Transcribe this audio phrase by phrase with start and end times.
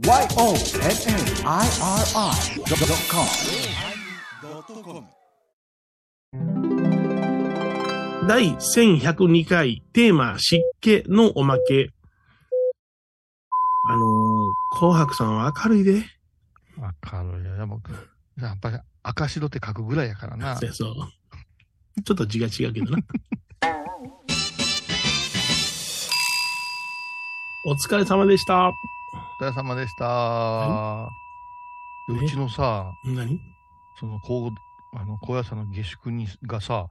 [0.00, 0.66] YONNIRI.com
[8.26, 11.90] 第1102回テーマ湿気のおまけ。
[13.88, 14.08] あのー
[14.78, 16.04] 紅白さんは明るいで。
[16.78, 17.56] わかるよ。
[17.58, 17.82] でも、
[18.40, 20.56] やっぱり赤白って書くぐらいやからな。
[20.56, 20.94] そうそう。
[22.04, 22.98] ちょっと字が違うけどな。
[27.66, 28.72] お疲れ様でした。
[29.40, 31.08] お疲れ様でした。
[32.08, 33.40] うちのさ、何？
[33.98, 34.50] その、こう、
[34.94, 36.88] あの、高野山の下宿にがさ、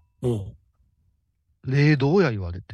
[1.64, 2.66] 霊道や言われて。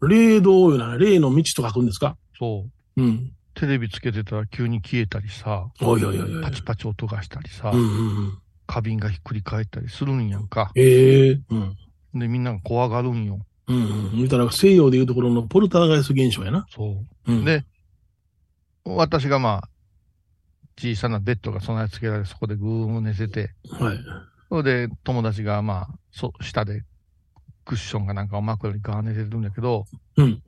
[0.00, 2.16] 霊道いうのは霊の道と書くんですか？
[2.38, 2.64] そ
[2.96, 3.02] う。
[3.02, 3.32] うん。
[3.52, 6.42] テレビつけてたら急に消えたりさ、おいおいおい。
[6.42, 8.38] パチパチ音がしたりさう、んうんうん。
[8.66, 10.72] 花瓶がひっくり返ったりするんやんか。
[10.74, 11.76] ええうん。
[12.14, 13.40] で、みんなが怖がるんよ。
[13.66, 14.22] うんうん。
[14.22, 16.64] 見たら西洋でいうところのポルターガイス現象やな。
[16.70, 17.30] そう。
[17.30, 17.44] うん。
[17.44, 17.66] で、
[18.96, 19.68] 私がまあ、
[20.78, 23.98] 小さなベッドが備え付けられ、そこでぐーん寝てて、はい。
[24.48, 26.82] それで友達がまあ、そ、下で
[27.64, 29.84] クッションがなんかを枕にガー寝てるんだけど、
[30.16, 30.42] うん。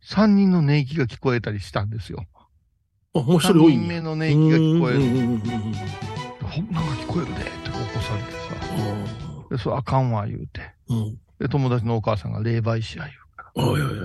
[0.00, 2.24] 三人の寝息が聞こえたりしたんですよ。
[3.14, 5.00] あ、もう一三人多いんや人目の寝息が聞こえる。
[6.46, 8.54] ほんなんか聞こえるでって起こされてさ。
[9.48, 9.56] うん。
[9.56, 10.72] で、それあかんわ言うて。
[10.88, 11.18] うん。
[11.38, 13.12] で、友達のお母さんが霊媒師や言
[13.64, 13.98] うおいおいおい。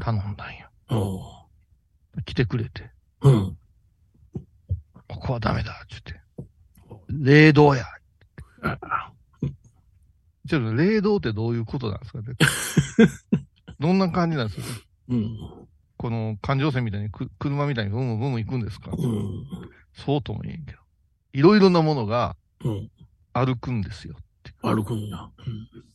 [0.00, 0.68] から頼んだんや。
[0.90, 1.39] おう
[2.24, 2.90] 来てくれて。
[3.22, 3.56] うん。
[5.08, 6.48] ここはダメだって言っ
[7.22, 7.24] て。
[7.24, 7.84] 霊道や。
[8.62, 9.12] あ
[10.48, 12.34] ちょっと霊道ってどういうことなんですかね
[13.80, 14.86] どんな感じなんですか？
[15.08, 15.36] うん。
[15.96, 18.90] この環状線みたいにく、車みたいにブンブンブン行くんですか？
[18.92, 19.46] うん。
[19.92, 20.78] そうとも言えんけど。
[21.32, 22.90] いろいろなものがうん。
[23.32, 24.16] 歩くんですよ。
[24.62, 25.30] 歩くんや。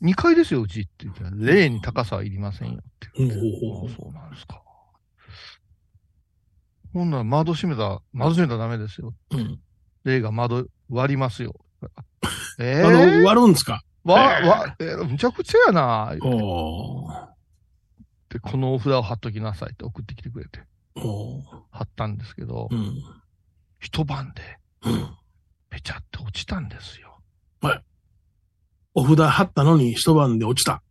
[0.02, 3.90] 2階ですよ、うちって言ったら、霊に高さはいりませんよってうん。
[3.90, 4.62] そうなんですか。
[6.96, 9.14] ほんなら窓閉めたら、窓閉めたらダメですよ。
[9.32, 9.38] う。
[9.38, 9.60] うん。
[10.06, 11.54] 霊が窓割りますよ。
[12.58, 13.84] えあえの、割るんですか？
[14.06, 17.28] わ、わ、えーむちゃくちゃやなおー
[18.30, 20.64] で、このお札を貼っときなさいって送ってきてくれて、
[20.96, 23.04] おー貼ったんですけど、うん。
[23.80, 24.60] 一晩で、
[24.90, 25.10] うん。
[25.70, 27.12] ぺちゃって落ちたんですよ。
[28.98, 30.82] お札貼ったのに一晩で落ちた。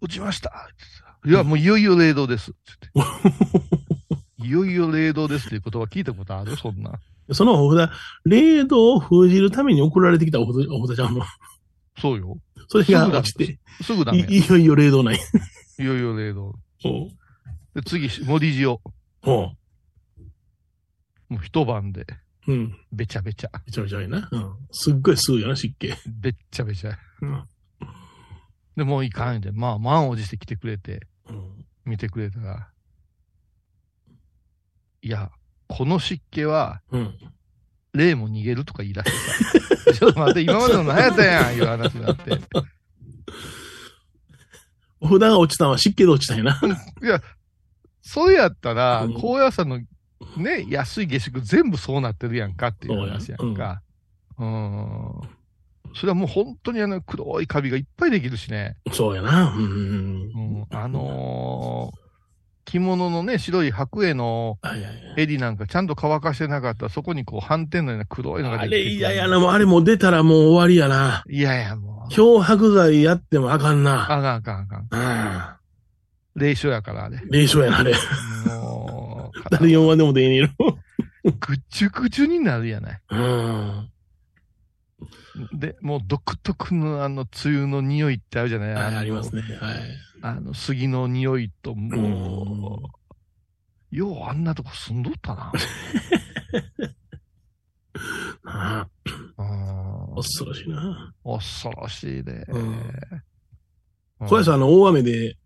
[0.00, 0.50] 落ちました
[1.26, 2.60] いや、もういよいよ霊道ですって
[2.94, 3.76] 言って。
[4.42, 6.56] いよいよ霊道ですっていう言葉聞いたことある？
[6.56, 7.00] そんな。
[7.32, 7.90] そのお札、
[8.24, 11.24] 霊道を封じるために送られてきたお札お札ちゃんの。
[12.00, 12.38] そうよ。
[12.68, 14.26] それが落ちて、すぐダメや。
[14.26, 15.18] いいよいよ霊道ない。
[15.78, 16.54] いよいよ霊道。
[16.84, 17.08] おう
[17.74, 18.80] で、次、モディジオ。
[19.22, 19.52] おう
[21.28, 22.06] もう一晩で、
[22.48, 22.76] うん。
[22.92, 23.50] べちゃべちゃ。
[23.66, 24.28] めちゃめちゃいいな。
[24.32, 24.52] うん。
[24.72, 25.92] すっごい吸うよな、湿気。
[26.20, 26.98] べっちゃべちゃ。
[27.22, 27.44] うん。
[28.76, 31.64] で、もういかんで、まあ、満を持して来てくれて、うん。
[31.84, 32.69] 見てくれたら、
[35.02, 35.30] いや、
[35.68, 37.14] この湿気は、うん。
[37.92, 39.92] 霊も逃げるとか言い出してさ。
[39.98, 42.38] ちょっと待って、今までの何やったんやん、いう話になって。
[45.00, 46.60] お札が落ちたのは湿気で落ちたんやな。
[47.02, 47.22] いや、
[48.02, 49.80] それやったらうん、高野山の
[50.36, 53.82] ね、安い下宿全部そうなってるやんかっていう話やんか。
[54.38, 55.20] うん。
[55.94, 58.76] それはもう本当にあの黒いカビがいっぱいできるしね。
[58.92, 59.52] そうやな。
[59.56, 59.62] うん。
[59.62, 59.66] う
[60.62, 60.66] ん。
[60.70, 62.09] あのー
[62.70, 64.58] 着物のね、白い白衣の。
[65.16, 69.40] 襟なんかちゃんと乾かしてなかったら、そこにこう斑点のような黒いのがあできてれ嫌やな。
[69.40, 71.24] もうあれもう出たらもう終わりやな。
[71.28, 72.12] いやいや、もう。
[72.12, 74.04] 漂白剤やってもあかんな。
[74.04, 74.88] あかんあかんあかん。
[74.92, 75.60] ああ。
[76.36, 77.20] 霊障やから、あれ。
[77.28, 77.92] 霊障やな、あれ。
[78.46, 80.78] もう、誰4話でもでえねえの。
[81.40, 83.00] ぐっちゅぐちゅになるやない。
[83.10, 83.90] うん。
[85.58, 89.42] で、もう独特のあの、梅雨の匂いってあるじゃないあのありますね。
[89.42, 89.76] はい。
[90.22, 92.90] あの、杉の匂いと、も
[93.92, 95.52] う、ようあんなとこ住んどったな。
[98.44, 98.86] あ
[100.14, 101.12] 恐ろしいな。
[101.24, 102.44] 恐ろしいで。
[102.48, 102.82] うんうん
[104.28, 105.38] 小屋さん、あの、大雨で、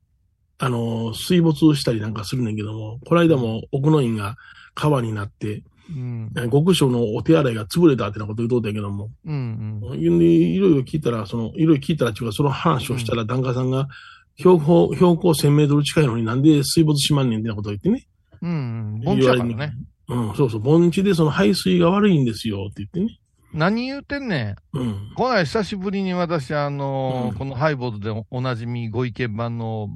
[0.58, 4.36] あの、水没したりなんかするねんけども、この間も奥の院が
[4.74, 6.32] 川になって、うん。
[6.50, 9.98] 極小のお手洗いが潰れたってなこと言うとったけども、うんうん。
[10.00, 13.86] いいろいろ聞いたら、その、いろいろ聞いたらその話をしたら、檀家さんが、
[14.36, 18.06] 標高、標高1000メートル近いのになんで水没しまんねんってなことを言ってね。
[18.42, 18.52] うんう
[18.98, 19.00] ん。
[19.00, 19.72] 盆地だからね。
[20.08, 23.18] うん、そうそう、盆地でその排水が悪いんですよって言ってね。
[23.54, 24.78] 何言うてんねん。
[24.78, 25.12] うん。
[25.14, 29.88] こない久しぶりに私、あのーうんこのハイボードでおなじみご意見番の、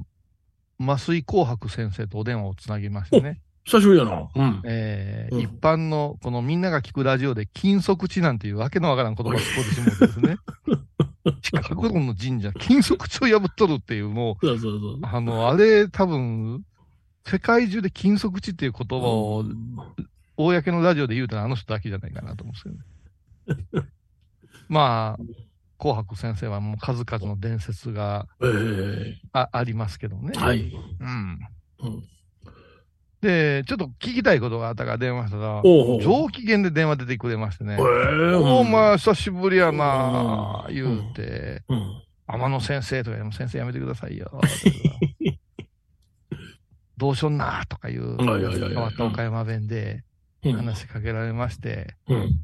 [0.79, 3.41] 麻酔紅白先生とお電話をつなぎましてね。
[3.65, 4.29] 久しぶりやな。
[4.33, 4.43] うん。
[4.43, 10.37] うんえー一般の、このみんなが聞くラジオで、金属地なんていうわけのわからん言葉を聞こえてしもうてですね。
[11.41, 14.99] 近くの神社、金属地を破っとるっていう、もう、そうそうそう。
[15.01, 16.63] あの、あれ、多分、
[17.25, 19.43] 世界中で金属地っていう言葉を
[20.37, 23.89] 公のラジオで言うたらあの人だけじゃないかなと思うんですけどね。
[24.67, 25.23] まあ、
[25.77, 30.37] 紅白先生はもう数々の伝説がええあありますけどね。
[30.37, 30.71] はい。
[30.99, 31.39] うん。
[31.79, 32.03] うん
[33.21, 37.73] で、ちょっと聞きたいことがあったから電話したら、上機嫌で電話出てくれましてね。
[37.73, 42.03] ええお前、久しぶりやなうん言うて、うん。
[42.27, 44.39] 天野先生とか、もう先生やめてくださいよ。
[46.97, 50.03] どうしよんなとかいう、変わった岡山弁で
[50.43, 50.53] うん。
[50.53, 52.39] 話しかけられまして、うん。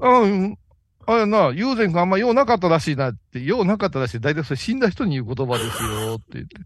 [0.00, 0.58] うん、
[1.06, 4.20] あれな、友禅君あんま用なかったらしいなって、用なかったらしい。
[4.20, 6.56] 大体それ死んだ人に言う言葉ですよって言って。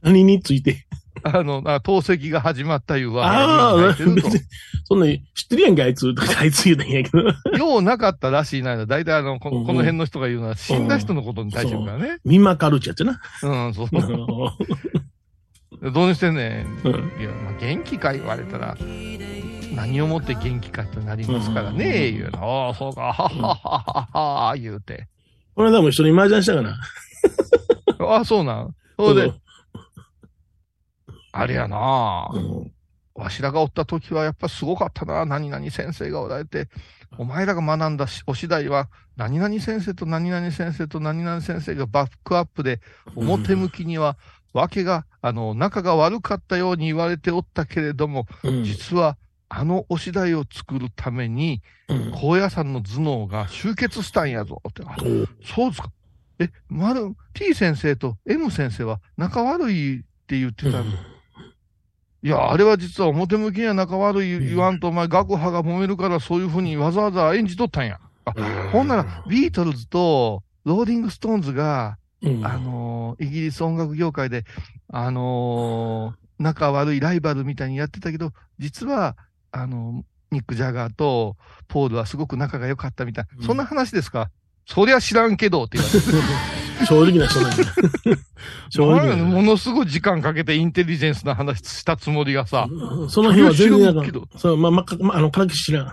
[0.00, 0.86] 何について？
[1.22, 3.26] あの、あ透析が始まったいうわ。
[3.26, 3.94] ああ、
[4.84, 6.14] そんな、知ってるやんけ、あいつ。
[6.14, 7.22] とか、あいつ言うたんやけど。
[7.56, 8.84] 用なかったらしいな。
[8.86, 12.18] 大体あの、ここの辺の人が言うのは死んだ人のことに対して言うからね。
[12.24, 13.20] ミマカルチやっちゃな。
[13.42, 13.86] うん、そう。
[15.80, 16.88] うどうにしてんねん。
[16.88, 16.90] ん。
[17.20, 18.76] いや、まあ、元気か言われたら、
[19.74, 22.66] 何をもって元気かってなりますからね、言うの。
[22.66, 25.08] ああ、そうか、はっはっはっはは、言うて。
[25.54, 26.80] この間も一緒に麻雀したかな。
[28.00, 28.74] ああ、そうなん。
[28.96, 29.32] そうで、
[31.34, 32.72] あれやなうん。
[33.14, 35.24] わしらがおった時はやっぱすごかったな。
[35.26, 36.68] 何々先生がおられて、
[37.18, 42.80] お前らが学んだしお次第は、何々先生と何々先生と何々先生がバックアップで、
[43.14, 44.16] 表向きには、
[44.52, 48.64] わけが、あの、仲が悪かったように言われておったけれども、うん。
[48.64, 49.16] 実は、
[49.48, 52.12] あのお次第を作るために、うん。
[52.12, 54.82] 高野山の頭脳が集結したんやぞって。
[54.84, 54.96] あ
[55.44, 55.90] そうですか。
[56.40, 61.13] え、まる、T 先生と M 先生は仲悪いって言ってたんだ。
[62.24, 68.00] いや、あれは実は表向きには仲悪い言わんと、お前、学派が揉めるからそういうふうにわざわざ演じとったんや。
[68.24, 68.32] あ、
[68.72, 72.46] ほんなら、ビートルズとローリングストーンズが、うん。
[72.46, 74.44] あのーイギリス音楽業界で、
[74.90, 79.16] あのー仲悪いライバルみたいにやってたけど、実は、
[79.52, 81.36] あのーミック・ジャガーと
[81.68, 84.30] ポールはすごく仲が良かったみたいな、うんそんな話ですか？
[84.66, 86.06] そりゃ知らんけどって言われて。
[86.86, 87.56] 正直な人なんや。
[88.70, 94.02] 正直なものすごい時間かけてインテリジェンスな話したつもりがさ、うんその辺は全然な
[94.36, 95.92] そう、まあ、まあ、まあ、あの、からき知らん。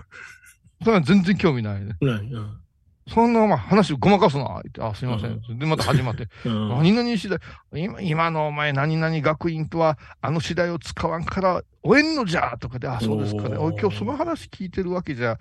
[0.82, 1.96] それは全然興味ないね。
[2.00, 2.20] ない。
[2.20, 2.62] うん
[3.08, 5.58] そんなまあ話ごまかすな、言って、あ、すいません。
[5.58, 6.68] で、また始まって、 うん。
[6.68, 7.38] 何々次第、
[7.74, 13.56] 今今のお前何々学院とは、あの次第を使わんから、終えんのじゃとかで、あ、そうですかね。
[13.56, 15.38] お今日その話聞いてるわけじゃ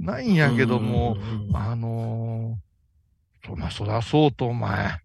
[0.00, 5.00] ないんやけども、うん、あのー、そまあ、そりゃそうと、お前、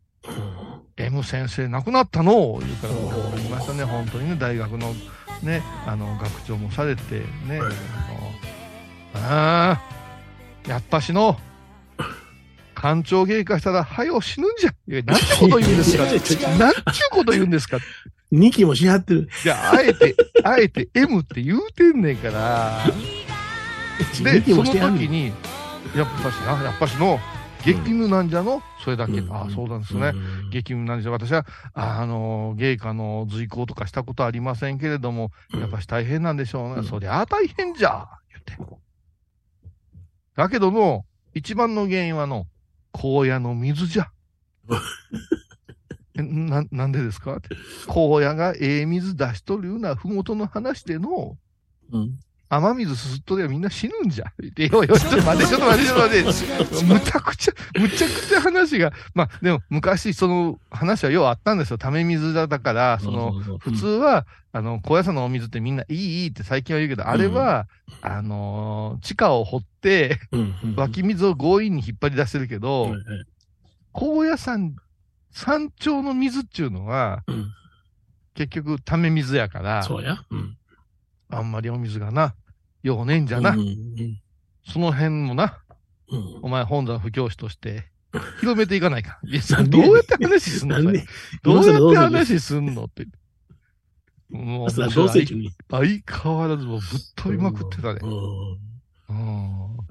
[0.98, 2.60] M 先生亡くなったの？
[2.60, 4.94] 言うから、おーありましたね、本当にね、大学の
[5.44, 7.74] ね、あの、学長もされて、ね、はい
[9.14, 9.82] あの、ああ、
[10.68, 11.38] やっぱしの、
[12.76, 14.70] 官庁芸化したら、はよ死ぬんじゃ。
[14.70, 16.04] いや、なんてこと言うんですか。
[16.08, 17.78] なんちゅうこと言うんですか。
[18.32, 19.28] 二期もしはってる。
[19.44, 22.84] いや、あえて、あえて M って言うてんねんから。
[24.24, 25.34] で、その時に、
[25.96, 27.20] やっぱしな、やっぱしの、
[27.64, 29.14] 激務なんじゃの、それだけ。
[29.20, 30.08] うんああ、そうなんですね。
[30.08, 36.76] うん激務なんじゃ、私は、ああの、芸家の随行とかしたことありませんけれども、やっぱし大変なんでしょうね。
[36.76, 38.74] うんそりゃあ大変じゃ、言って。
[40.36, 42.48] だけども、一番の原因はの、
[42.94, 44.10] 荒野の水じゃ。
[46.18, 47.38] えな、なんでですか？
[47.38, 47.50] って
[47.88, 51.38] 荒野がええ水出しとるようなふもとの話での、
[51.92, 52.20] うん
[52.52, 54.26] 雨水すすっとりゃみんな死ぬんじゃ。
[54.40, 56.20] 言って、よいよい、ちょっと待って、ちょっと待って、ちょっと待
[56.64, 56.86] って。
[56.86, 61.78] むちゃくちゃ、むちゃくちゃ話が、まあ、でも昔、その話はようあったんですよ。
[61.78, 67.68] ため水だから、その、普通は、あの、高野山のお水ってみんないいいいって最近は言うけど、あれは、
[68.02, 70.20] あのー地下を掘って、
[70.76, 72.96] 湧き水を強引に引っ張り出してるけど、
[73.94, 74.76] 高野山、
[75.32, 77.52] 山頂の水っていうのは、うん。
[78.34, 80.24] 結局、ため水やから、そうや。
[80.32, 80.56] うん
[81.30, 82.36] あんまりお水がな、
[82.84, 83.56] ようねえんじゃな。
[84.68, 85.60] その辺もな、
[86.12, 87.88] うんお前本山不教師として、
[88.40, 89.20] 広めていかないか。
[89.26, 90.82] いや、どうやって話すんの？
[90.82, 92.86] どうやって話すんの？
[92.86, 93.08] って。
[94.30, 94.70] もう。
[94.72, 99.14] 相変わらずもうぶっ飛びまくってたねあ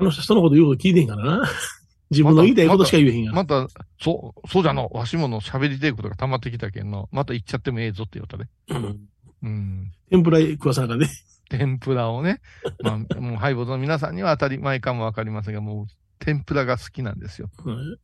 [0.03, 1.49] の人、人のこと言うこと聞いてんからな。
[2.11, 3.35] 自分の言いたいことしか言えへんやん。
[3.35, 3.69] また、
[4.01, 8.49] そう、そうじゃの、わしもの喋りたいことが溜まってきたけんの、また言っちゃってもええぞって言うたね。
[8.69, 9.09] うん
[9.43, 9.93] うん。
[10.11, 11.09] 天ぷら食わさなあかんね。
[11.49, 12.41] 天ぷらをね、
[12.83, 15.87] まあ、もうハイボーズの皆さんには当たり前かもわかりませんが、もう、
[16.19, 17.51] 天ぷらが好きなんですよ。
[17.65, 17.99] うん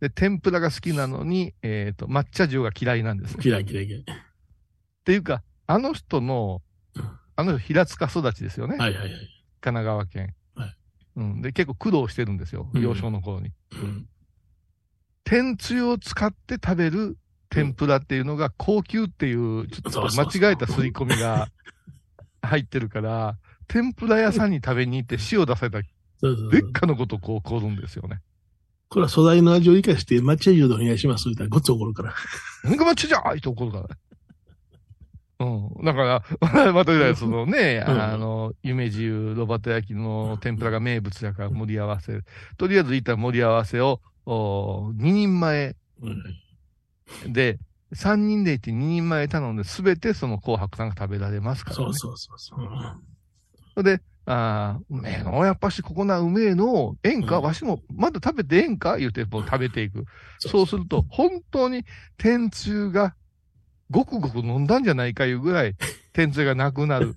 [0.00, 3.40] で、天ぷらが好きなのに、えっ、と、抹茶塩が嫌いなんですよ。
[3.42, 4.00] 嫌い嫌い嫌い。
[4.00, 4.04] っ
[5.04, 6.62] ていうか、あの人の、
[7.34, 8.76] あの人平塚育ちですよね。
[8.76, 9.10] はいはいはい。
[9.60, 10.34] 神奈川県。
[10.54, 10.76] はい
[11.16, 11.42] うん。
[11.42, 12.70] で、結構苦労してるんですよ。
[12.72, 13.52] うん幼少の頃に。
[13.72, 14.08] うん
[15.24, 17.18] 天つゆを使って食べる
[17.50, 21.48] 天ぷらっていうのが高級っていう、ちょっと間違えた刷り込みが
[22.42, 23.36] 入ってるから、
[23.68, 25.84] 天ぷら屋さんに食べに行って塩出されたら、
[26.20, 26.52] そうそうそう。
[26.52, 28.20] 劣化のことこう起こるんですよね。
[28.88, 31.28] これは素材の味を生かして抹茶油でお願いします。
[31.28, 32.14] みたいなごっつ怒るから。
[32.64, 33.88] なんか抹茶じゃーって怒るから。
[35.40, 35.84] うん。
[35.84, 42.20] だから、 また、そのね、うんあの、夢自由、ロバト焼きの天ぷらが名物だから盛り合わせ。
[42.56, 46.22] とりあえずいった盛り合わせを、お2人前うん。
[47.26, 47.58] で、
[47.94, 51.84] 3人で行って2人前頼んで、すべてその紅白さんが食べられますから、ね。
[51.84, 52.56] そうそうそうそ
[53.76, 53.82] う。
[53.82, 58.98] で、ああ、うめえの、やっぱしここなうめえの、ええんか、うんわしもまだ食べてええんか？
[58.98, 60.04] 言うて、もう食べていく。
[60.38, 61.84] そうすると、本当に
[62.18, 63.14] 天つゆが
[63.90, 65.74] ごくごく飲んだんじゃないかいうぐらい、
[66.12, 67.16] 天つゆがなくなる。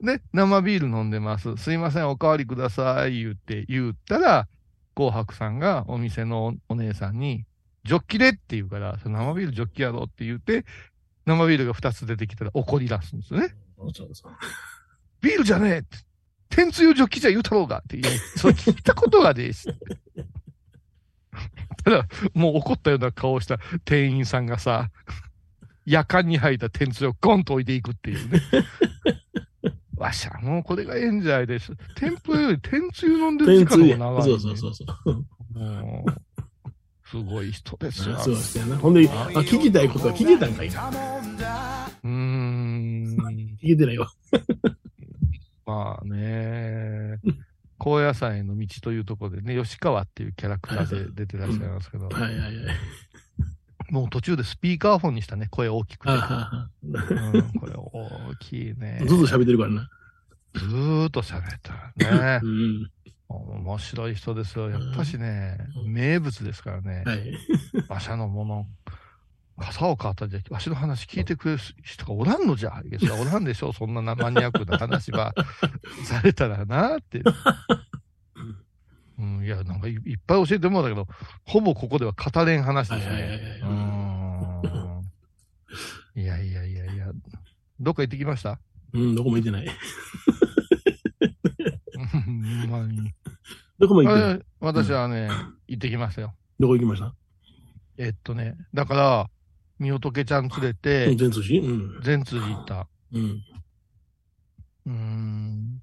[0.00, 1.56] で、生ビール飲んでます。
[1.56, 4.48] すいません、おかわりください、言って、言ったら、
[4.94, 7.44] 紅白さんがお店のお姉さんに、
[7.84, 10.64] ジョッキでって言うから、その生ビールジョッキやろって言って、
[11.26, 13.54] 生ビールが2つ出てきたら怒り出すんですよね。
[13.76, 14.32] そうそうそう。
[15.20, 15.98] ビールじゃねえって
[16.48, 19.68] 天つゆジョッキじゃ言うたろうがって言い、そう聞いたことがねえし。
[21.84, 24.90] ただ、もう怒ったような顔をした店員さんがさ、
[25.86, 28.40] 夜間に入った天つゆをゴンと置いていくっていうね。
[29.96, 31.72] わしゃ、もうこれがええんじゃないです。
[31.96, 33.78] 天ぷらより天つゆ飲んでる時。
[33.78, 34.22] 間の方が長い、ね。
[34.22, 35.58] そうそうそうそう。
[35.58, 36.10] もう
[37.10, 38.18] すごい人ですよ。
[38.18, 38.76] そうですよね。
[38.76, 40.88] ほんで、あ、聞きたいことは聞けたんかいな。
[42.04, 43.16] うーん。
[43.62, 44.10] 聞けてないわ。
[45.64, 47.18] まあね、
[47.78, 52.54] 高野山への道というところでね、吉川っていうキャラクターで出てらっしゃいますけど、はいはいはい。
[53.90, 56.12] もう途中でスピーカーフォンにしたね、声大きくて。
[56.12, 58.98] うん、これ大きいね。
[59.00, 59.90] はずっと喋ってるからな。
[60.54, 61.72] ずーっと喋った
[62.04, 62.46] らねう。
[62.46, 62.90] ん。
[63.28, 64.70] 面白い人ですよ。
[64.70, 67.02] やっぱしね、名物ですからね。
[67.06, 67.32] はい。
[67.88, 68.66] 馬車のもの、
[69.58, 72.82] 傘を買ったじゃ、わしの話聞いてくれる人がおらんのじゃ。
[72.86, 73.72] いや、おらんでしょう。
[73.74, 75.34] そんななマニアックな話は
[76.04, 77.22] されたらなって。
[79.18, 81.08] うん、いや、なんかいいっぱい教えてもらったけど、
[81.44, 83.58] ほぼここでは語れん話ですね。
[83.62, 85.02] は
[86.14, 86.22] うん。
[86.22, 87.10] いやいやいやいや、
[87.80, 88.58] どっか行ってきました？
[88.94, 89.66] うん、どこも行ってない。
[92.26, 92.86] うんまあ
[93.78, 94.34] どこも行ってない。
[94.34, 95.30] あ私はね、
[95.68, 96.34] 行ってきましたよ。
[96.58, 97.14] どこ行きました？
[97.96, 99.30] えっとね、だから、
[99.78, 101.64] みおとけちゃん連れうん、て、全通寺？
[101.64, 102.00] うん。
[102.02, 102.88] 善通寺行った。
[103.12, 103.42] うん。
[104.86, 105.82] うーん。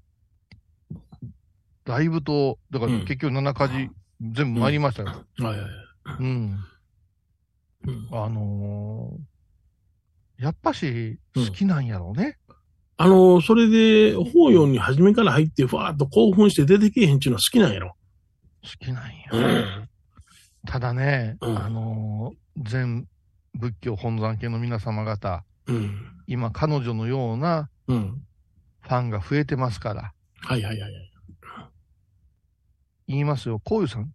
[1.86, 3.88] ライブと、だからうん結局7かじ
[4.20, 5.08] 全部参りましたよ。
[5.08, 5.70] はいはいはい。
[6.20, 6.58] うん。
[7.86, 12.36] うんあのーやっぱし好きなんやろうね。
[12.98, 17.94] あの、それで、法要に初めから入って、ふわーっと興奮して出てけえへんっていうのは好きなんやろ。
[18.62, 19.12] 好きなんや。
[19.32, 19.88] うん。
[20.66, 23.06] ただね、うんあのー全
[23.54, 25.94] 仏教本山系の皆様方、うん。
[26.26, 28.22] 今彼女のようなうん。
[28.80, 31.10] ファンが増えてますから、はいはいはいはい。
[33.08, 34.12] 言いますよ、こういうさん、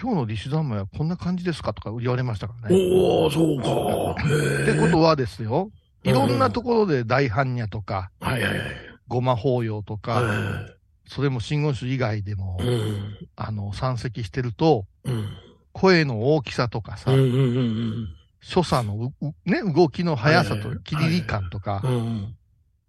[0.00, 2.76] 今日の立志三昧はこんな感じですかとか言われましたからね。
[2.76, 4.22] おー、そうか。
[4.22, 5.70] ってことはですよ、
[6.04, 8.68] いろんなところで大般若とか、はいはいはい。
[9.08, 10.66] ごま法要とか、は
[11.06, 12.64] それも真言宗以外でも、い。
[12.64, 13.18] うん。
[13.34, 15.28] あの、山積してると、うん。
[15.72, 18.08] 声の大きさとかさ、うんうんうん
[18.42, 21.90] 所作のううね、動きの速さとはいはいはい切りり感とかう、ん。
[21.90, 22.36] うん。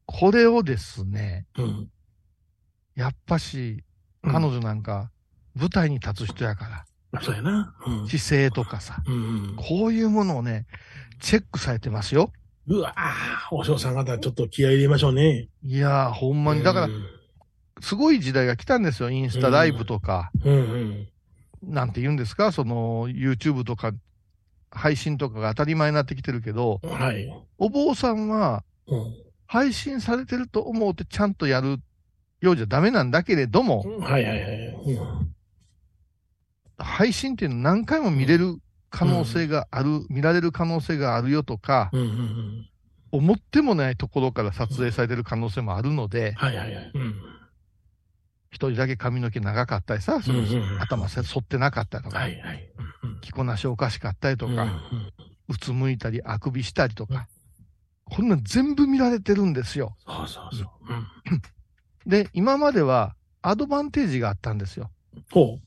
[0.06, 1.90] これをですね、うん。
[2.96, 3.84] やっぱし、
[4.24, 5.10] うん彼女なんか、
[5.56, 7.76] 舞台に立つ人やから、そうやな。
[7.86, 8.08] うん。
[8.08, 9.18] 姿勢とかさ、うんう
[9.54, 9.56] ん。
[9.56, 10.68] こういうものをね、
[11.20, 12.32] チェックされてますよ。
[12.68, 15.48] うわぁ、お嬢さん方、ちょっと気合い入れましょうね。
[15.64, 16.64] いやー、ほんまに。
[16.64, 17.06] だからう、ん
[17.82, 19.10] すごい時代が来たんですよ。
[19.10, 21.08] インスタライブとか、うんうん。
[21.64, 23.92] なんて言うんですか、その、YouTube とか、
[24.70, 27.28] 配信とかが当たり前になってきてるけど、はい。
[27.58, 29.16] お坊さんは、うん
[29.48, 31.80] 配信されてると思うてちゃんとやる
[32.40, 34.68] ようじゃダメなんだけれども、はいはいはい。
[34.86, 35.36] うん
[36.78, 38.58] 配信っていうのは何回も見れる
[38.92, 42.70] 可能性がある、見られる可能性があるよとか、うんうんうん。
[43.12, 46.92] 思ってもないところから撮影されてる可能性もあるので、はいはいはい。
[46.94, 47.16] うん。
[48.52, 52.70] 一人だけ髪の毛長かったりさ、そのうんうんうん頭せ反ってなかったりとか、はいはい。
[53.22, 54.68] 着こなしおかしかったりとうんか、
[55.48, 57.28] うつむいたり、あくびしたりとか、
[58.06, 59.96] こんなん全部見られてるんですよ。
[60.06, 60.70] そうそうそう。
[60.90, 61.08] うん
[62.06, 64.90] で、今まではアドバンテージがあったんですよ。
[65.32, 65.60] ほ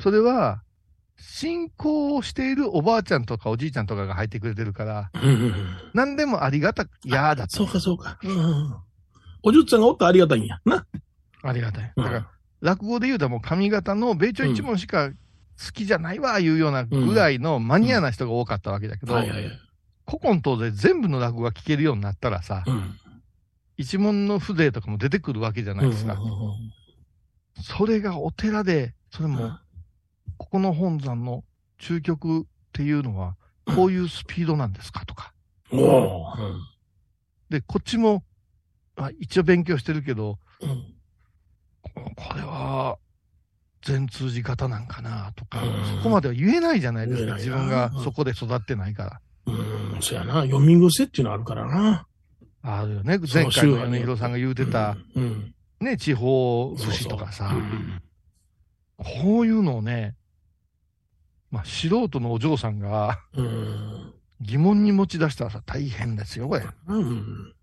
[0.00, 0.62] それは、
[1.18, 5.18] 信仰をしているおばあちゃんとかおじいちゃんとかが入ってくれてるから、う。
[5.18, 5.54] うんうんうん。
[5.92, 7.56] 何でもありがたく、やーだと。
[7.56, 8.18] そうかそうか。
[8.22, 8.76] うんうん。
[9.42, 10.60] おじゅっちゃんがおったらありがたいんや。
[10.64, 10.86] な。
[11.42, 11.92] ありがたい。
[11.96, 15.14] うんだから、落語で言うたらもう上方の米朝一門しか好
[15.72, 19.14] きじゃないわ、いうようなぐらいのマニアな人が多かったわけだけど。
[19.14, 22.98] 古今東西全部の落語が聞けるようになったらさ、うん。
[23.76, 26.14] 一門の風情とかも出てくるわけじゃないですか。
[26.14, 26.34] うんうんうん
[27.60, 29.58] それがお寺で、それも、
[30.36, 31.44] ここの本山の
[31.78, 33.36] 中極っていうのは、
[33.74, 35.04] こういうスピードなんですか？
[35.06, 35.32] とか。
[37.50, 38.24] で、こっちも、
[38.96, 40.94] あ一応勉強してるけど、うん
[41.82, 42.98] ここれは、
[43.82, 47.36] 全通じ型なんかなとか、うんそこまでは言えないじゃないですか。
[47.36, 49.20] 自分がそこで育ってないから。
[49.46, 50.42] うん、そやな。
[50.42, 52.06] 読み癖っていうのあるからな。
[52.62, 53.18] あるよね。
[53.18, 54.96] 前回の米広さんが言うてた。
[55.80, 58.02] ね、地方そう節とかさ、うん
[58.98, 60.14] こういうのをね、
[61.50, 64.14] まあ、素人のお嬢さんがうん。
[64.40, 66.62] 疑問に持ち出したらさ、大変ですよ、これ。
[66.88, 67.54] うん。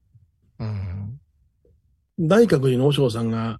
[0.59, 1.19] うん。
[2.19, 3.59] 大覚寺の和尚さんが、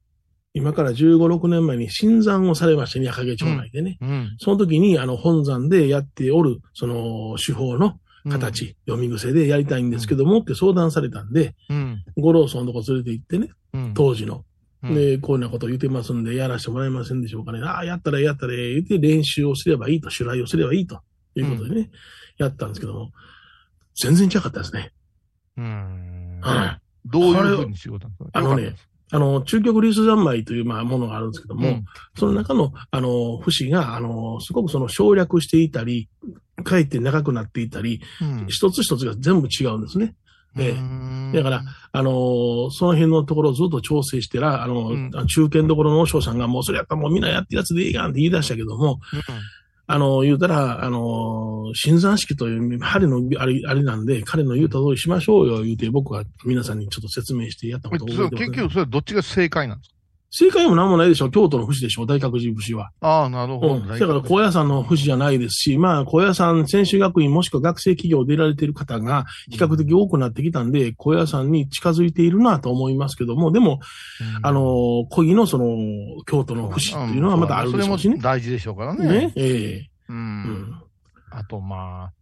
[0.54, 3.98] 今から15、6年前に新山をされましてね、赤毛町内でね。
[4.02, 4.36] うん。
[4.40, 12.04] その時に、あの、本山でやっておる、その、手法の形、読み癖でやりたいんですけども、って相談されたんで、うん。
[12.18, 13.94] 五郎村のとこ連れて行ってね、うん。
[13.94, 14.46] 当時の。
[14.88, 17.60] うん、で、こういなことを言ってますんで、やらせてもらえませんでしょうかね。
[17.64, 21.02] ああ、やったらやったら、言って練習をすればいいと、襲来をすればいいと
[21.36, 21.90] いうことでね、
[22.38, 23.12] やったんですけども、
[23.96, 24.92] 全然違かったですね。
[25.58, 26.40] うん。
[26.42, 26.82] はい。
[27.06, 28.40] どういうふうに仕事なんですか？
[28.40, 28.76] あのね、
[29.12, 31.86] あの、中極リース三昧という、まあ、ものがあるんですけども、うん
[32.18, 36.10] その中の、あの、節が、あの、すごくその省略していたり、
[36.64, 40.16] かえって長くなっていたり、うん一つ一つが全部違うんですね。
[40.58, 40.72] ええ。
[40.72, 41.32] うん。
[41.34, 45.12] だから、あのーその辺のところをずっと調整してら、あのうん。
[45.28, 49.00] 中堅どころの和尚さんが、もうそれやったらもうみんなやってるやつでいいやんって言い出したけども、
[49.88, 59.95] あのー言うたら、あのー新山式という、彼のあれ、あれなんで、彼の言うた通りしましょうよ、言うて、僕は皆さんにちょっと説明してやったえことを覚えてます、結局、それどっちが正解なんですか？
[60.32, 61.32] 正解も何もないでしょう。
[61.32, 62.08] 京都の節でしょう。
[62.08, 62.90] 大覚寺節は。
[63.00, 63.76] ああ、なるほど。
[63.76, 63.88] うん。
[63.88, 73.80] だから、高野山の節じゃないですし、まあ、高野山専修学院もしくは学生企業で出られている方が比較的多くなってきたんで、高野山に近づいているなと思いますけども、でも、
[74.38, 75.78] うんあの、恋のその、
[76.26, 78.22] 京都の節っていうのはまたあるでしょうしねそれも。
[78.24, 79.08] 大事でしょうからね。
[79.08, 79.34] ね。
[79.36, 80.14] ええう。
[80.14, 80.82] うんん。
[81.32, 82.14] あと、まあ、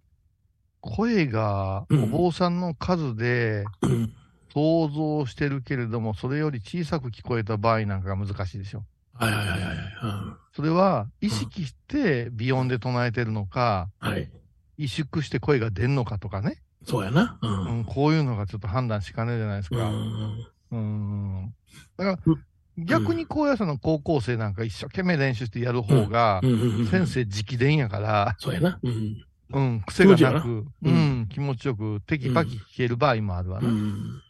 [0.82, 4.14] 声が、うんお坊さんの数でうん
[4.54, 8.84] 想像してるけれども、それより小さく聞こえた場合なんかが難しいでしょ。
[9.16, 10.56] はいはいはいはいはい。
[10.56, 14.30] それは、意識して鼻音で唱えてるのか、うんはい。
[14.78, 16.62] 萎縮して声が出んのかとかね。
[16.86, 17.40] そうやな。
[17.42, 17.48] う。
[17.48, 19.90] うんん、こういうのがちょっと判断しかねえじゃないですうか。
[19.90, 20.46] ん。
[20.72, 21.56] うん。
[21.98, 22.38] だからう、
[22.78, 26.88] 逆に高野山の高校生なんか一生懸命練習してやる方がう、んうんうん。
[26.88, 28.80] 先生直伝やから、そうやな。
[28.84, 29.26] うん。
[29.54, 33.70] うん、癖がなく、ううんん、気持ちよく、テキパキ弾ける場合もあるわな。
[33.70, 34.23] うん。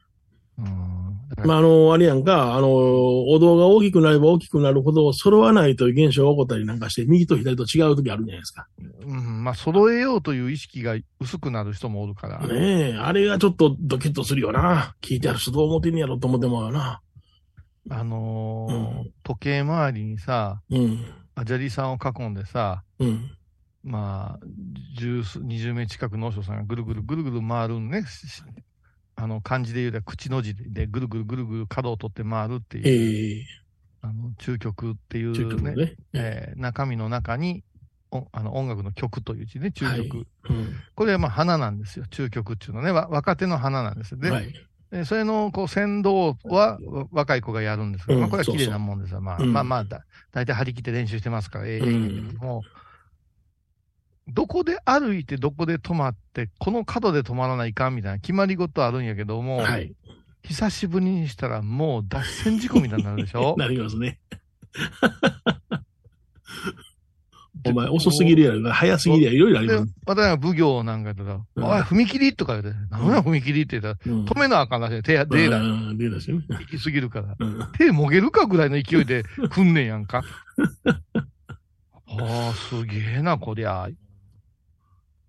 [1.46, 8.68] まあ、あの、あれやんか、あの、お堂が大きくなれば大きくなるほど、揃わないという現象が起こったりなんかして、右と左と違う時あるじゃないですか。
[9.06, 12.40] うん、まあ、揃えようという意識が薄くなる人もおるから。
[12.48, 14.96] ねえ、あれがちょっとドキッとするよな。
[15.02, 17.02] 聞いてある人どう思ってんねやろと思ってもよな。
[17.90, 21.06] あのーうん時計回りにさ、うん。
[21.36, 23.32] アジャリさんを囲んでさ、うん。
[23.84, 24.46] まあ、
[24.98, 28.06] 十数、二十名近くの和尚さんがぐるぐるぐるぐる回るんね。
[29.24, 33.46] あの、漢字で言うと口の字でぐるぐるぐるぐる角を取って回るっていう、ええ
[34.02, 35.94] あの、中曲っていう中ね、極ね。
[36.12, 37.64] えー中身の中に、
[38.12, 39.96] おあの音楽の曲という字ね、中曲。
[39.96, 40.76] はいうん。
[40.94, 42.06] これはまあ花なんですよ。
[42.08, 44.18] 中曲っていうのはね、わ若手の花なんですよ。
[44.18, 44.54] で、はい。
[44.92, 49.22] でそれのこう先導はわ若い子がやるんですが、うんまあこれは綺麗なもんですよ。
[49.22, 52.38] まあ、うんまあまあだ、大体張り切って練習してますから、ええうんけ
[54.28, 59.94] どこで歩いてどこで止まって、この角で止まらないかんみたいな決まり事あるんやけども、はい。
[60.44, 63.56] 久しぶりにしたらもう脱線事故みたいになるでしょ？
[63.60, 64.20] なりますね。
[67.66, 75.02] お前遅すぎるやろな、早すぎるやろ、いろいろありでます。、また奉行なんか言ったら、うんおい、踏切とか言って、何や踏切って言ったら、うん止めなあかんらしい。
[75.02, 75.60] 手、手だ。
[75.62, 76.42] うん手だしね。
[76.50, 77.36] 行き過ぎるから。
[77.40, 80.24] うん手もげるかぐらいの勢いで踏んねんやんか。
[82.20, 83.88] ああ、すげえな、こりゃ。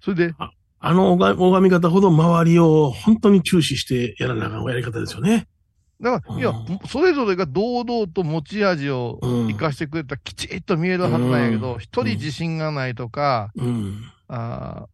[0.05, 5.49] それで、あの拝拝み方ほど周りを本当に注視してやらなあかんやり方ですよね。
[5.99, 14.03] だから、いやうん、それぞれが堂々と持ち味をうん生かしてくれたらきちっと見えるはずなんやけど、うん一、人自信がないとか、うん。
[14.29, 14.87] あ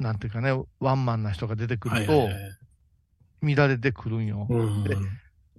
[0.00, 2.28] ーなんていうかね、ワンマンな人が出てくると
[3.42, 4.46] 乱れてくるんよ。
[4.48, 4.84] うん。
[4.84, 4.96] で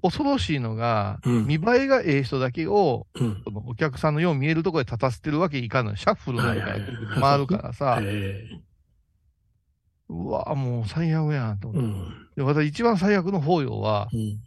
[0.02, 3.42] 恐ろしいのが、うん見栄えがええ人だけを、うん。
[3.44, 5.98] そのお客さんのよう見えるところで立たせてるわけいかんのよ。
[5.98, 6.66] シャッフルなんか
[7.20, 8.50] 回るからさ、え
[10.10, 11.98] うわもう最悪やんとえ思って。
[11.98, 12.28] うん。
[12.36, 14.40] で私一番最悪の法要は、うん。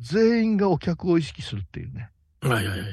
[0.00, 2.10] 全員がお客を意識するっていうね。
[2.40, 2.88] はいはいはい。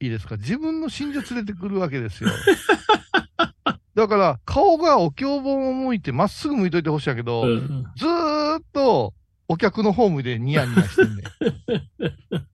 [0.00, 0.36] いいですか？
[0.36, 2.30] 自分の信者連れてくるわけですよ。
[3.94, 7.84] だから、顔がお経本を向いて、まっすぐ向いといてほしいんやけど、うん。
[7.96, 9.12] ずーっと、
[9.48, 12.46] お客のホームでニヤニヤしてんねん。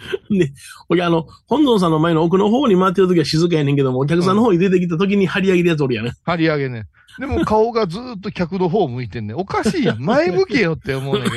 [0.30, 0.52] で、
[0.88, 6.12] おや、あの、本尊さんの前の奥の方に回ってる時は静かやねんけども、お客さんの方に出てきた時に張り上げるやつおるやね。
[6.24, 6.86] 張り上げねん。
[7.18, 9.36] でも顔がずーっと客の方向いてんねん。
[9.36, 9.98] おかしいやん。
[10.02, 11.36] 前向けよって思うねんけど。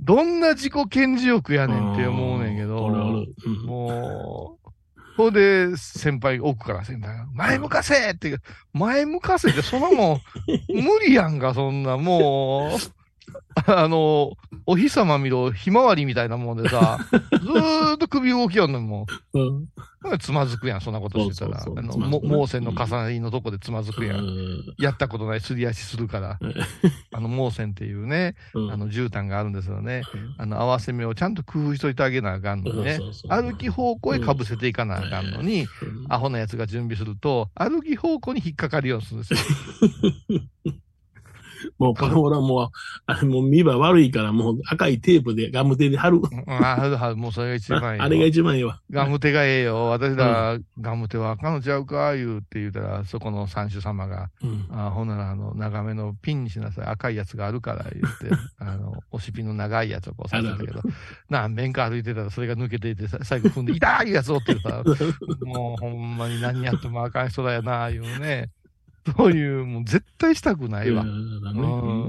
[0.00, 2.84] どんな自己顕示欲やねんって思うねんけど。
[2.84, 4.64] おるおるうんもう、
[5.16, 8.36] ほんで、先輩、奥から先輩が、前向かせって
[8.72, 10.20] 前向かせって、そんなもん、
[10.68, 13.03] 無理やんか、そんな、もう、
[13.66, 14.32] あの、
[14.66, 19.68] お日様見ろ、ひまわりみたいなもんでさ、 ずーっと首動きよんのもうん
[20.12, 21.60] う、つまずくやん、そんなことしてたら。
[21.60, 24.18] そうそうそうあの、盲線の重なりのとこでつまずくやん。
[24.18, 26.54] うんやったことないすり足するからうん。
[27.12, 30.02] あの、盲線っていうね、うんあの、絨毯があるんですよね。
[30.36, 35.68] あの、合わせ目をちゃんと工夫しといてあげなあかんのにね歩き方向へかぶせていかなあかんのに、うん
[36.08, 39.38] アホなやつが準備すると、歩き方向に引っかかるようにするんですよ。
[41.78, 42.68] もう、この頃はもう、
[43.06, 46.18] あれもう見場悪いから、もう赤いテープでガムテで貼る。
[46.18, 48.04] うんああ、もうそれが一番いいよ。
[48.04, 48.80] あれが一番いいわ。
[48.90, 49.86] ガムテがええよ。
[49.86, 54.66] 私ら、ガムテはあかんのちゃうか言うって言うたら、そこの三種様が、うん。
[54.70, 56.86] あほんなら、あの、長めのピンにしなさい。
[56.86, 60.82] 赤いやつがあるから言って、 あの、押しピンの長いやつをこうさせたけど、
[61.28, 64.82] 何遍か歩いてたらそれが抜けていて、さ最後踏んで、痛いやつをってさ、
[65.44, 68.50] もうほんまに何やってもあかん人だよな、いうね。
[69.16, 71.02] そういう、もう絶対したくないわ。
[71.02, 72.08] うん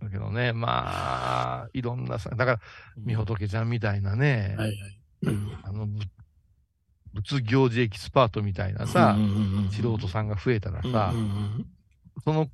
[0.00, 2.60] だけどね、まあ、いろんなさ、だから、
[2.98, 4.78] みほとけちゃんみたいなね、はいはい。
[5.22, 5.98] うんあの、ぶ
[7.14, 9.16] 仏行事エキスパートみたいなさ、
[9.70, 11.12] 素人さんが増えたらさ、
[12.24, 12.48] その、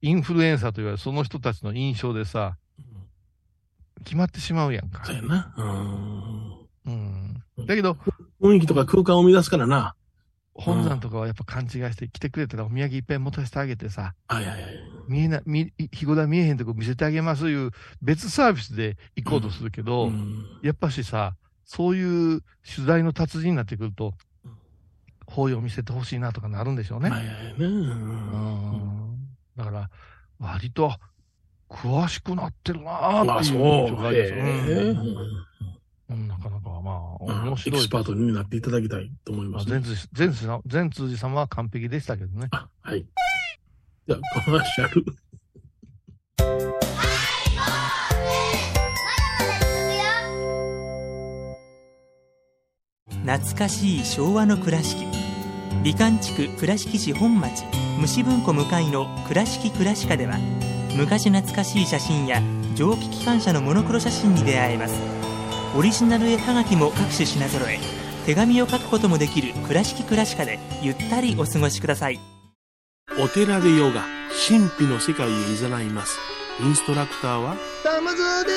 [0.00, 2.56] インフルエンサーといわれるその人たちの印象でさ、
[4.04, 5.16] 決まってしまうやんかそう。
[5.16, 5.54] やな。
[5.56, 7.66] うんうん。
[7.66, 7.96] だけど、
[8.40, 9.94] 雰囲気とか空間を生み出すからな。
[10.58, 14.80] 本山とかはやっぱ勘違いして来てくれたらお土産いっぱい持たせてあげてさ、はいはいはい。
[15.06, 17.70] 見えな、見、日ごだ見えへんとこ見せてあげますいう
[18.02, 20.44] 別サービスで行こうとするけど、うん。
[20.62, 22.42] やっぱしさ、そういう
[22.74, 24.52] 取材の達人になってくるとうん、
[25.26, 27.10] 法要見せてほしいなとかなるんでしょうね。
[27.10, 27.52] はいはいはいね。
[27.60, 27.72] うん。
[27.72, 28.76] う
[29.14, 29.18] ん。
[29.56, 29.90] だから、
[30.40, 30.92] 割と、
[31.70, 34.16] 詳しくなってるなーっていう印象がうん。
[34.16, 35.77] うん
[36.08, 37.80] なかなかまあ、面エ白い。
[37.80, 39.82] キスパートになっていただきたいと思いますね。
[40.12, 42.48] 全通寺全通寺様は完璧でしたけどね。
[42.50, 43.04] あ、はい。
[44.06, 45.04] じゃあ、コマーシャル。
[53.26, 55.04] 懐かしい昭和の倉敷
[55.82, 57.64] 美観地区倉敷市本町
[58.00, 60.38] 虫文庫向かいの「倉敷倉歯科」では
[60.96, 62.40] 昔懐かしい写真や
[62.74, 65.17] 蒸気機関車のモノクロ写真に出会えます
[65.76, 67.78] オリジナル絵はがきも各種品揃え
[68.26, 72.20] 手紙を書くこともできる「倉敷倉歯科」でゆったりお過ごしください
[73.20, 74.04] お寺でヨガ、
[74.48, 76.20] 神秘の世界へ誘います。
[76.60, 78.50] インストラクターは、玉沢で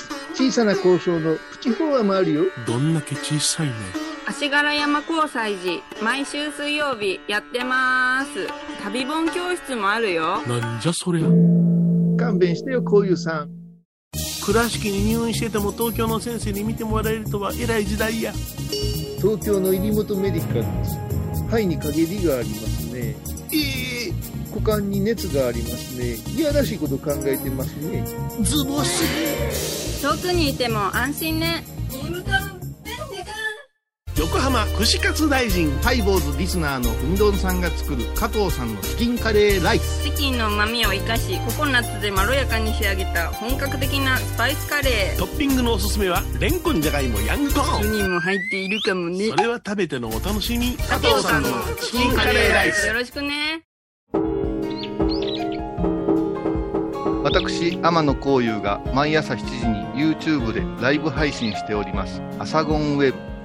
[0.00, 0.08] す。
[0.34, 2.44] 小さな交渉のプチフォアもあるよ。
[2.66, 3.74] どんだけ小さいね。
[4.26, 8.46] 足柄山交際時毎週水曜日やってます
[8.82, 11.26] 旅本教室もあるよなんじゃそりゃ。
[12.18, 13.57] 勘弁してよ、こういうさん。
[14.48, 18.32] 倉敷に入院してても東京の先生に見てもらえるとは偉い時代や。
[19.18, 20.98] 東京の入本メディカルです。
[21.50, 23.14] 肺に陰りがありますね。
[23.52, 24.12] ええ
[24.50, 26.14] 股間に熱がありますね。
[26.34, 28.02] いやらしいこと考えてますね。
[28.40, 30.00] ズボス。
[30.00, 31.64] 遠くにいても安心ね
[34.18, 35.70] 横浜串カツ大臣。
[35.78, 40.02] ハイボーズリスナーのうみどんさんが作る加藤さんのチキンカレーライス。
[40.02, 45.18] チキンの旨味を生かしココナッツでまろやかに仕上げた本格的なスパイスカレー。
[45.20, 47.82] トッピングのおすすめは、レンコンじゃがいもヤングコーン。
[47.82, 49.28] 4人も入っているかもね。
[49.28, 50.76] それは食べてのお楽しみ。
[50.76, 51.50] 加藤さんの
[51.80, 52.88] チキンカレーライス。
[52.88, 53.62] よろしくね。
[57.22, 63.18] 私天野幸雄が毎朝7時に YouTube でライブ配信しております「アサゴンウェブ」「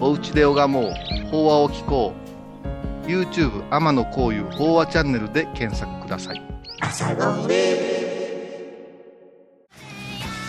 [0.00, 0.92] おうちで拝もう
[1.30, 2.12] 法話を聞こ
[3.04, 6.42] う」YouTube 天野幸雄法話チャンネルで検索ください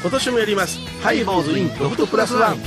[0.02, 0.80] 今年もやります。
[1.02, 2.58] ハイボーズインロフトプラスワン。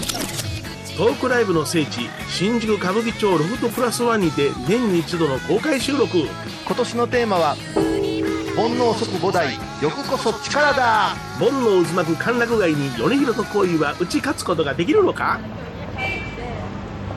[0.98, 6.18] トークライブの聖地、新宿歌舞伎町ロフトプラスワンにて年に一度の公開収録。
[6.66, 7.56] 今年のテーマは
[8.54, 15.40] 「煩悩即菩提欲こそ力だ煩悩渦巻く歓楽街に米広と恋は打ち勝つことができるのか」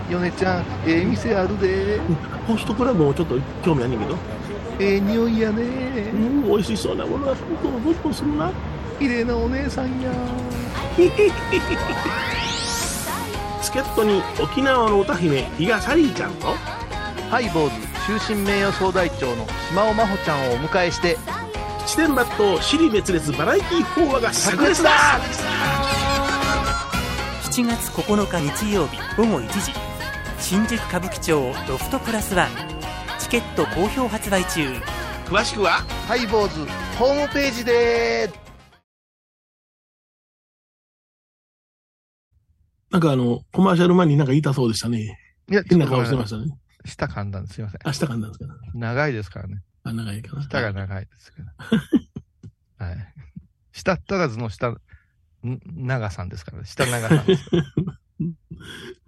[0.09, 1.99] 米ちゃん、ええ店あるで。
[2.47, 4.15] ホストクラブもちょっと興味あんねんけど。
[4.79, 5.63] ええ匂いやうね。
[6.11, 8.51] ん、美味しそうなものはどんどんどんするな。
[8.99, 10.11] 綺麗なお姉さんや。
[13.61, 16.47] 助っ人に沖縄の歌姫、比嘉サリーちゃんと、
[17.29, 24.91] ハイボーズ終身名誉総代長の島尾真帆ちゃんをお迎えして7四天抜刀尻滅裂バラエティ法話が炸裂だ
[27.43, 29.71] 7月9日日曜日午後1時
[30.47, 32.49] 新宿歌舞伎町ロフトプラスワン
[33.19, 34.67] チケット好評発売中
[35.25, 36.59] 詳しくはハイボーズ
[36.99, 38.29] ホームページで
[42.91, 45.17] なんかあの、コマーシャル前になんか言いたそうでしたね。
[45.49, 46.45] いや、変な顔してましたね。
[46.85, 47.55] 舌噛んだんです。
[47.55, 47.79] すいません。
[47.83, 48.53] 明日かんだんですか？
[48.75, 49.63] 長いですからね。
[49.83, 50.43] あ、長いかな。
[50.43, 51.37] 舌が長いですか
[52.77, 52.85] ら。
[52.87, 53.13] はい。
[53.73, 54.79] 舌足らずの舌、ん
[55.65, 56.65] 長さんですからね。
[56.65, 57.43] 舌長さんです。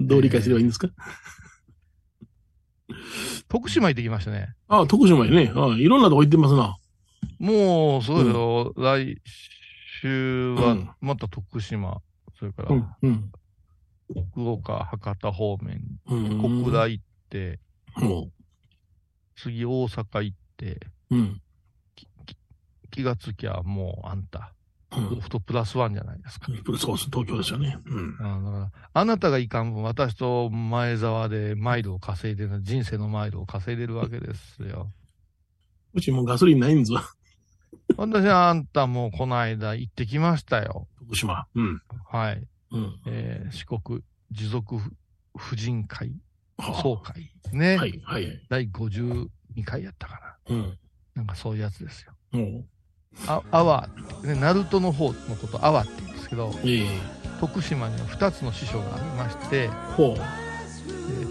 [0.00, 0.88] どう理解すればいいんですか、
[3.48, 4.54] 徳島行ってきましたね。
[4.68, 5.52] ああ、徳島にね。
[5.54, 6.76] ああ、いろんなとこ行ってますな。
[7.38, 8.72] もう、そうよ。
[8.76, 9.20] 来
[10.02, 12.00] 週はうん、また徳島、
[12.38, 13.32] それから、うん、うん。
[14.32, 16.38] 福岡、博多方面、うん。
[16.38, 17.60] 小倉行って、
[17.96, 18.30] も
[19.36, 20.80] 次大阪行って、
[21.10, 21.16] う。
[21.16, 21.42] うん。
[22.90, 24.54] 気がつきゃもうあんた、
[25.00, 26.46] フトプラスワンじゃないですか。
[26.46, 27.78] そうそう、東京ですよね。
[27.86, 28.16] うん。
[28.20, 34.90] あだから、あなたがいかん分、私と前澤でマイルを稼いでる、人生のマイルを稼いでるわけですよ。
[35.94, 37.02] うちもうガソリンないんですわ。
[37.96, 40.88] 私はあんたもこの間行ってきましたよ。
[40.98, 41.46] 徳島。
[41.54, 41.82] うん。
[42.10, 42.46] はい。
[42.72, 43.00] うん。
[43.06, 44.78] えー四国持続
[45.36, 46.12] 婦人会
[46.58, 47.76] はあ総会ね。
[47.76, 48.46] はい、はい。
[48.48, 49.28] 第52
[49.64, 50.62] 回やったかうん。
[50.62, 50.68] な。
[51.14, 52.12] なんかそういうやつですよ。
[52.32, 52.64] も
[53.26, 56.52] あ、アワー、ね、ナルトの方のことアワーって言うんですけど、
[57.40, 59.70] 徳島には2つの師匠がありまして、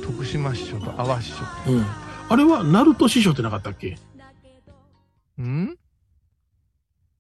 [0.03, 1.43] 徳島師匠と阿波師匠。
[1.71, 1.85] うん。
[2.29, 3.97] あれは、ナルト師匠ってなかったっけ？
[5.41, 5.77] ん？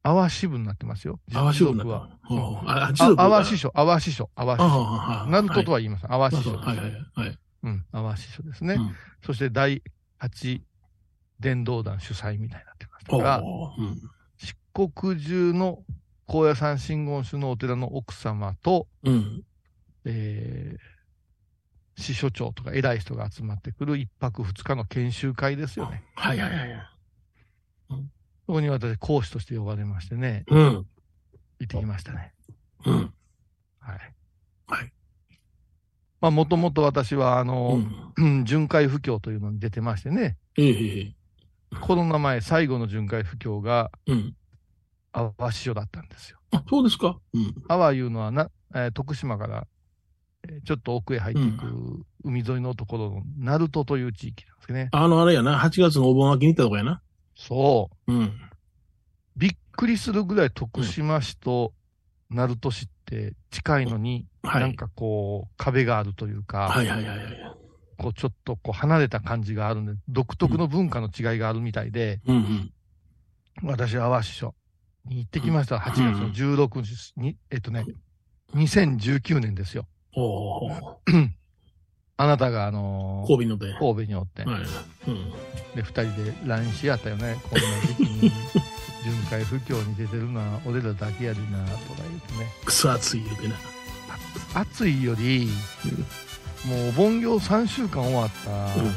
[0.03, 1.19] 阿波支部になってますよ。
[1.33, 2.49] あわしぶんな持った続は。
[2.51, 4.85] ほうあ、あ、あ阿波師匠、阿波師匠、阿波師あ匠。
[4.85, 6.13] あ、あナルトとは言いません。
[6.13, 6.55] 阿波師匠。
[6.57, 7.39] はい、はい、はい。
[7.63, 8.75] うん、阿波師匠ですね。
[8.75, 9.81] うんそして第
[10.21, 10.61] 8
[11.39, 13.43] 伝道団主催みたいになってましたほうが、うん。
[13.43, 13.99] 四
[14.75, 15.79] 国中の
[16.27, 19.43] 高野山真言宗のお寺の奥様と、うん。
[20.03, 26.03] えー、師匠長とか偉い人が集まってくる一泊二日の研修会ですよね。
[26.15, 26.69] はい、はい、はい。
[28.45, 30.61] そこに私講師として呼ばれましてね、うん。
[30.61, 30.85] 行
[31.63, 32.33] ってきましたね。
[32.85, 33.13] うん。
[33.79, 34.13] はい。
[34.67, 34.93] はい。
[36.19, 38.13] まあ、もともと私は、あうの、ん。
[38.17, 41.15] うん 巡回布教というのに出てましてね、ええええ。
[41.81, 44.35] コロナ前最後の巡回布教がうん。
[45.15, 46.39] 阿波師匠だったんですよ。
[46.51, 47.17] あ、そうですか。
[47.33, 47.53] うん。
[47.69, 49.67] 阿波いうのはな、えー徳島から、
[50.47, 54.89] えーちょっと奥へ入っていく海沿いのところの鳴門という地域なんですね。
[54.91, 57.01] あの、あれやな、8月のお盆明けに行ったとこやな。
[57.35, 58.13] そう。
[58.13, 58.33] うん。
[59.37, 61.73] びっくりするぐらい徳島市と
[62.29, 64.61] 鳴門市って近いのに、はい。
[64.61, 67.27] なんかこう壁があるというか、はいはいはいはい。
[67.97, 72.71] こうちょっとこう離れた感じがあるんで、独特の文化の違いがあるみたいで、うんうん。
[73.63, 74.53] 私は阿波師匠
[75.05, 75.77] に行ってきました。
[75.77, 77.85] 8月の16日に、えっとね、
[78.55, 79.85] 2019年ですよ。
[80.15, 80.21] お
[80.67, 80.99] お。
[82.17, 83.73] あなたがあのー神戸ので。
[83.73, 84.45] は神戸におって、い。
[84.45, 85.31] うん。
[85.75, 87.37] で、二人で LINE し合ったよね。
[87.49, 88.31] こんな時期に、
[89.03, 92.51] 巡回不況に出てるのは俺らだけやでな、とか言ってね。
[92.63, 93.55] くそ暑い言うてな。
[94.53, 95.49] 暑いより、
[96.65, 98.95] もうお盆行3週間終わった、うん。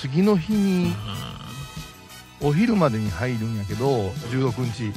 [0.00, 1.47] 次の日にあ
[2.40, 4.94] お昼までに入るんやけど、16日、ー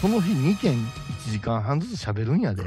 [0.00, 2.62] その日2件1時間半ずつ喋るんやで。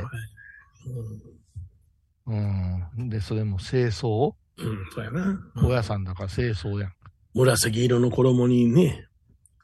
[2.27, 2.85] うん。
[2.97, 3.09] うん。
[3.09, 4.33] で、それも清掃？
[4.57, 5.39] うん、そうやな。
[5.55, 6.93] 高野山だから清掃やん。
[7.33, 9.07] 紫色の衣にね、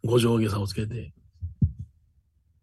[0.04, 1.12] 五条下差をつけて。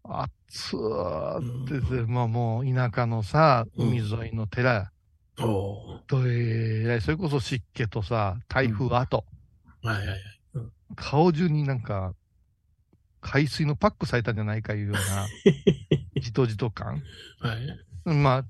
[0.03, 4.91] 暑ーってて、まあもう田舎のさ、うん海沿いの寺、
[5.39, 10.19] おおどえらい、それこそ湿気とさ、台風後、ーはいはいはい。
[10.95, 12.13] 顔中になんか、
[13.21, 14.99] 海水のパックされたんじゃないかいうような、
[16.21, 17.01] じとじと感。
[17.39, 18.13] はい。
[18.13, 18.45] まあ、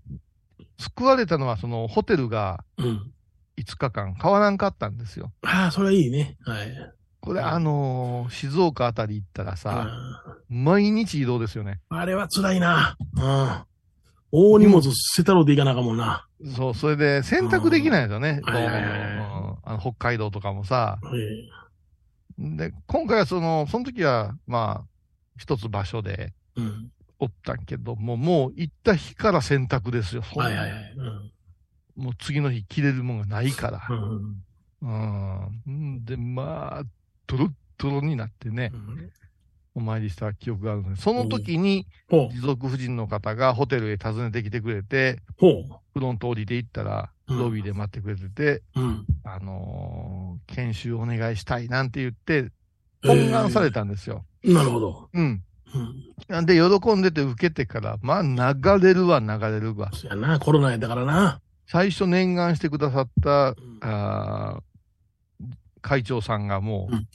[0.79, 3.13] 救われたのはそのホテルがうん。
[3.55, 5.31] 5日間変わらんかったんですよ。
[5.43, 6.37] ああ、それはいいね。
[6.43, 6.67] はい。
[7.21, 11.79] これうんあのー静岡あたり行ったらさ、あ毎日移動ですよね。
[11.91, 12.97] ーあれは辛いな。
[13.15, 13.63] うん。
[14.31, 16.25] 大荷物捨てたろうでいかなあかんもんな。
[16.55, 18.41] そう、それで選択できないですよね。
[18.45, 20.97] うんはいはいはいはいうんあの北海道とかもさ。
[21.13, 21.62] ええ
[22.43, 24.87] で、今回はその、その時は、まあ、
[25.37, 26.91] 一つ場所でうん。
[27.19, 30.21] おったんけども、もう行った日から選択ですよ。
[30.21, 30.93] はいはいはい。
[30.97, 31.31] うん。
[31.95, 33.81] もう次の日着れるもんがないから。
[33.89, 34.43] うん。
[35.65, 36.05] うん。
[36.05, 36.83] で、まあ、
[37.27, 38.71] ドロッドロになってね、
[39.75, 42.33] お参りした記憶があるので、その時にほう。
[42.33, 45.79] 持続婦人の方がホテルへ訪ねてきてくれて、ほう。
[45.93, 49.05] フロント降りて行ったら、うんロビーで待ってくれてて、うん。
[49.23, 52.49] あのー研修お願いしたいなんて言って、
[53.03, 54.25] 懇願されたんですよ。
[54.43, 55.09] なるほど。
[55.13, 55.43] うん。
[55.73, 55.95] うん。
[56.27, 59.89] なんで、喜んでて受けてから、まあ、流れるわ、流れるわ。
[59.93, 61.41] そやな、コロナやだからな。
[61.65, 64.63] 最初念願してくださった、うんあー
[65.81, 67.07] 会長さんがもう、うん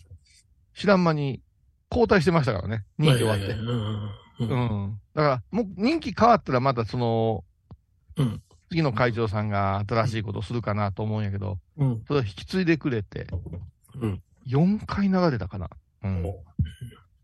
[0.75, 1.43] 知らん間に
[1.91, 2.85] 交代してましたからね。
[2.99, 3.45] 任期終わって。
[3.47, 3.75] はいはいはい
[4.41, 5.01] うんうんうん。
[5.15, 7.45] だから、もう任期変わったらまたその、
[8.17, 12.05] うん次の会長さんが新しいことをするかなと思うんやけど、うん。
[12.07, 13.27] それを引き継いでくれて、
[13.99, 14.23] うん。
[14.47, 15.71] 4回流れたかな。
[16.05, 16.35] うん。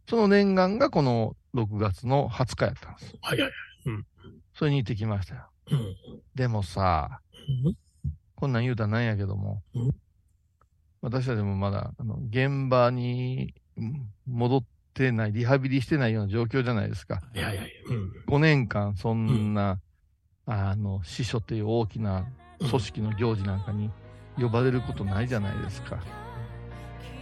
[0.09, 3.15] その念願がこの6月の20日やったんです。
[3.21, 3.51] はいはい。
[4.55, 5.43] それに行ってきましたよ。
[5.71, 5.97] うん。
[6.35, 7.21] でもさ、
[8.35, 9.91] こんなん言うたらなんやけども、うん
[11.03, 13.64] 私たちもまだ、あの、現場にうん
[14.27, 17.17] 戻ってない、リハビリしてないような状況じゃないですか。
[17.17, 17.73] はいはいはい。
[17.89, 18.13] うん。
[18.27, 19.81] 5年間、そんな、
[20.47, 22.27] あの、司書っていう大きな
[22.59, 23.91] 組織の行事なんかに
[24.39, 25.99] 呼ばれることないじゃないですか。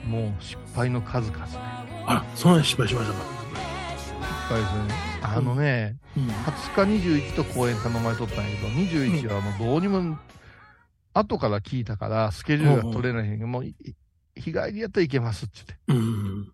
[0.06, 1.52] もう失敗の数々ね。
[2.06, 3.20] あら、そんなに失敗しましたか？
[3.22, 4.14] 失
[4.48, 4.94] 敗ですね。
[5.22, 6.28] あのね、うん。
[6.28, 10.18] 20日、21と公演頼まれとったんやけど、21はもうどうにも、
[11.14, 13.74] 後から聞いたから、スケジュールが取れないんやけど、もうい、
[14.36, 16.06] 日帰りやったらいけますって言って。
[16.06, 16.44] うん。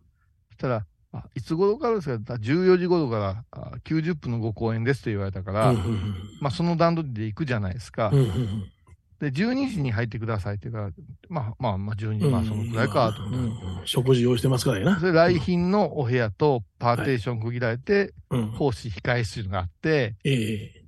[0.50, 6.14] そしたら、あいつ頃からですか ?14 時頃からあ90分のご公演ですって言われたから、うん。
[6.40, 8.10] まあその段取りで行くじゃないですか。
[8.12, 8.18] うん。
[8.18, 8.72] うん。
[9.20, 13.64] で、12時に入ってくださいって言うから、まあまあまあ12時、まあそのくらいかと思って。
[13.64, 13.86] うん。
[13.86, 15.00] 食事用意してますからやな。
[15.00, 18.52] それ来賓のお部屋とパーテーション区切られて、うん。
[18.52, 20.84] 講師控え室があって、ええ。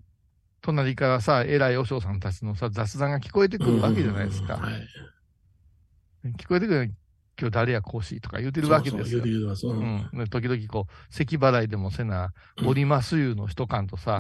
[0.63, 4.59] 隣からさ、偉い和尚さんたちのさ、雑談が聞こえてくるわけじゃないですか。
[4.59, 4.73] はい。
[6.25, 6.95] 聞こえてくる
[7.41, 9.81] 今日誰や講師とか言ってるわけですよそうそう。
[9.81, 12.35] 言うて言うん時々こう、咳払いでもせな、
[12.67, 14.19] おりますゆうの一缶とさ、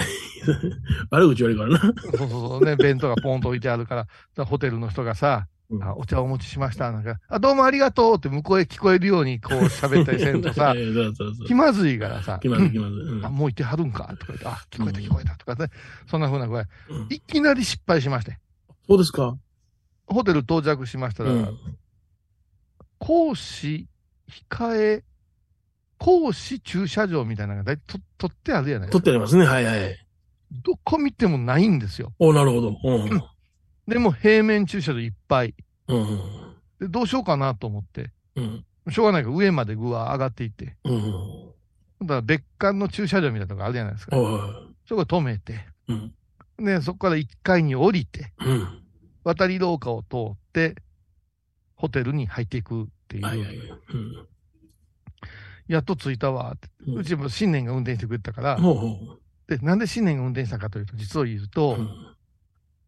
[1.10, 2.00] 悪口言われるからな。
[2.02, 6.90] そうそうそうね、弁当がポンと置いてあるから、さホテルの人がさ、うんあお茶をお持ちしました。
[6.90, 10.74] なんか、あ、どうもありがとうって向こうへ聞こえるようにこう喋ったりせんとさ。
[11.46, 13.02] 気まずいからさ、気まずい気まずい。
[13.02, 15.70] うんあ、もう行ってはるんかとか言って、あ、聞こえた聞こえたとかね、
[16.08, 18.38] そんな風な具合、うんいきなり失敗しまして、
[18.88, 19.36] そうですか。
[20.06, 21.58] ホテル到着しましたら、うん。
[23.00, 23.88] 講師、
[24.28, 25.04] 控え、
[25.98, 29.02] 講師駐車場みたいなのがだいと取ってあるやないですか。
[29.02, 29.46] 取ってありますね。
[29.46, 29.96] はいはい。
[30.52, 32.12] どこ見てもないんですよ。
[32.18, 32.76] おなるほど。
[32.84, 33.22] うん。
[33.88, 35.54] でも平面駐車場いっぱい。
[35.88, 36.20] うん。
[36.78, 38.12] で、どうしようかなと思って。
[38.36, 38.64] うん。
[38.90, 40.76] しょうがないから上まで具は上がっていって。
[40.84, 41.00] うん。
[42.02, 44.16] だから別館の駐車場みたいなとこあるじゃないですか。
[44.86, 45.66] そこ止めて。
[45.88, 46.12] うん。
[46.58, 48.82] で、そこから1階に降りて、うん。
[49.24, 50.74] 渡り廊下を通って、
[51.80, 53.24] ホテルに入っていくっていう。
[53.24, 53.56] はいはいはい。
[53.58, 54.26] うん。
[55.66, 56.68] やっと着いたわって。
[56.86, 59.16] うんうちも新年が運転してくれたから、ほうほ
[59.48, 61.48] で、なんで新年が運転したかというと、実を言うう。
[61.48, 62.16] と、うん。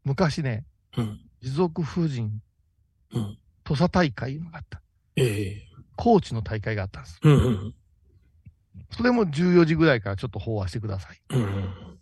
[0.05, 0.67] 昔ね、
[0.99, 1.21] うん。
[1.41, 2.43] 持続婦人、
[3.15, 3.39] うん。
[3.65, 4.83] 土佐大会があった。
[5.17, 5.63] ええ。
[5.97, 7.19] 高知の大会があったんです。
[7.23, 7.33] うん。
[7.33, 7.75] うん。
[8.91, 11.21] それも14時ぐらいからちょっと飽和してください。
[11.31, 11.99] うん。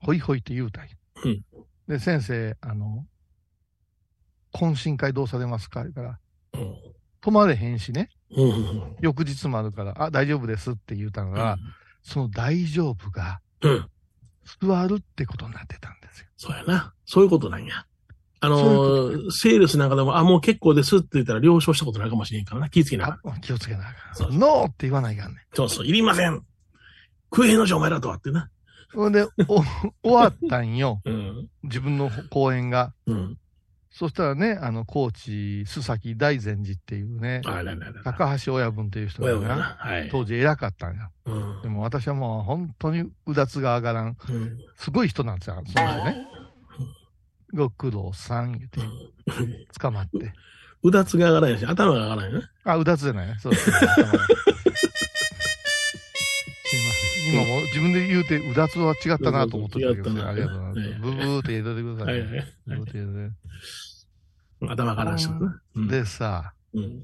[0.00, 0.90] ほいほいって言うたんや。
[1.24, 1.42] うん
[1.86, 3.06] で、先生、あの、
[4.58, 5.84] 懇親会どうされますか？
[5.84, 6.18] から、
[6.54, 6.76] うん。
[7.20, 8.10] 泊まれへんしね。
[8.36, 8.96] うん。
[9.00, 11.56] 翌日もあるから、あ、大丈夫ですって言うたのが、
[12.02, 13.88] その大丈夫が、うん。
[14.60, 16.26] 座るってことになってたんですよ。
[16.36, 16.94] そうやな。
[17.04, 17.84] そういうことなんや。
[18.40, 22.68] あのー、セールスなんかでも、あ、もう結構ですって言ったら了承したことないかもしれんからな。
[22.68, 24.28] 気ぃつけなあ気をつけなあか。
[24.28, 26.42] んノーって言わないかんねそうそう、いりません。
[27.34, 28.44] 食えへんのじゃお前らとはってな。
[28.44, 28.48] ん。
[28.94, 29.62] ほんで、お
[30.02, 31.02] 終わったんよ。
[31.04, 31.48] うん。
[31.64, 32.94] 自分の講演が。
[33.06, 33.38] うん。
[33.90, 38.02] そしたらね、あの、高知、須崎大善寺っていうね、あらららら。
[38.04, 39.62] 高橋親分っていう人がな、親分やな。
[39.78, 40.08] はい。
[40.10, 41.10] 当時偉かったんや。
[41.26, 44.58] うんでも私はもう本当にうだつが上がらん、うん。
[44.76, 46.26] すごい人なんですよ、その人ね。
[47.54, 49.66] ご苦労さん言って、うん。
[49.78, 50.32] 捕まって。
[50.82, 52.50] うだつが上がらないし、頭が上がらないな。
[52.64, 53.76] あ、うだつじゃないそうです、ね。
[53.78, 54.18] 頭が
[58.22, 60.98] 言うて、うだつは違ったなと思ってたけど、違ったなありがとうございます。
[61.00, 62.20] ブブーって入れてくださいね。
[62.20, 62.46] はいはい。
[62.66, 63.34] ブブーって入れて
[64.60, 65.62] 頭が上がらんしな。
[65.76, 65.88] うん。
[65.88, 67.02] でさ、うん。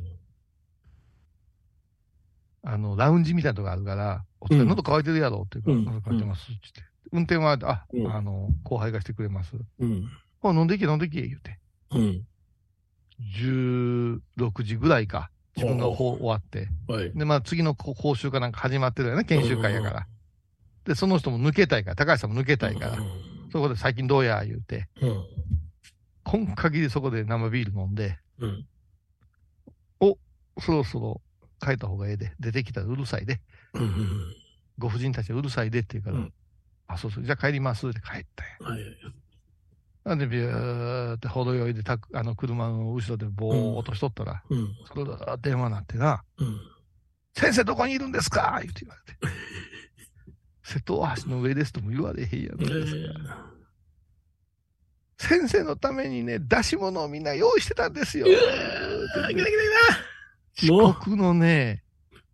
[2.63, 6.83] あの、ラウンジみたいなとこあるから、お疲れ、うん喉乾いてるやろって言うから、うん喉乾いてますって言って。
[7.13, 9.53] 運転は、あ、うんあの、後輩がしてくれます。
[9.79, 10.09] うん。
[10.43, 11.59] あ、飲んでいけ飲んでいけ言うて。
[11.91, 12.27] うん。
[13.39, 15.31] 16時ぐらいか。
[15.57, 16.69] 自分がほ終わって。
[16.89, 17.13] はい。
[17.13, 20.07] で、まあ次のこ講習かなんか始まってるよね、研修会やから。
[20.85, 22.99] で、その人も抜けたいから、高橋さんも抜けたいから、
[23.53, 25.25] そこで最近どうや言うて、うん。
[26.25, 28.67] 今限りそこで生ビール飲んで、うん。
[30.61, 31.21] そろそろ
[31.61, 33.41] 帰った方がええで、出てきたらうるさいで、
[33.73, 34.35] うん。
[34.79, 36.33] ご婦人たちはうるさいでって言うから、うん
[36.87, 38.77] あ、そうそう、じゃあ帰りますって帰ったんや。
[38.77, 38.85] はい。
[40.05, 44.69] なんで、ビューって程よいでたく、あの、車の後ろでぼーっとしとったら、うん。
[44.87, 46.61] それが電話になってな、うん。
[47.35, 48.61] 先生どこにいるんですか？
[48.63, 49.19] 言って言われて。
[50.65, 53.55] 瀬戸大橋の上ですとも言われへんやろ、えー
[55.17, 58.27] 先生のためにね、出し物をみんな用意してたんですよ。
[60.57, 61.83] 四国のね、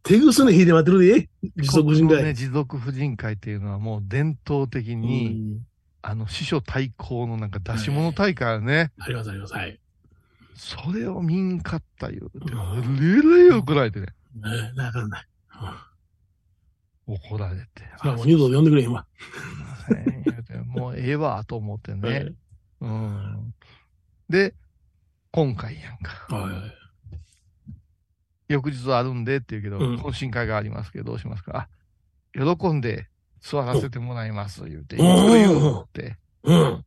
[0.03, 1.29] 手ぐすね引いて待ってるで。
[1.57, 2.35] 持続人四国のね、会。
[2.35, 5.67] 持続婦人会っていうのはもう伝統的に、うん
[6.03, 9.55] あの、師匠対抗のなんか出し物大会ね、ありますあります。
[9.55, 9.79] はい。
[10.55, 14.07] それを見んかった言うて、えらい怒られてね、
[14.37, 15.27] ねなあかんない。
[17.15, 17.63] 怒られて。
[17.99, 19.05] それはもう二度と呼んでくれも
[20.91, 22.33] うええわ、と思ってね。
[22.81, 23.55] うん。
[24.29, 24.55] で、
[25.33, 26.35] 今回やんか。
[26.35, 26.73] はいはい。
[28.49, 31.69] 翌日あるんでって言うけど、うん懇親会がありますけど、どうしますか？
[32.37, 33.09] あ、喜んで
[33.41, 36.85] 座らせてもらいます、言うて、うん言うて、うん。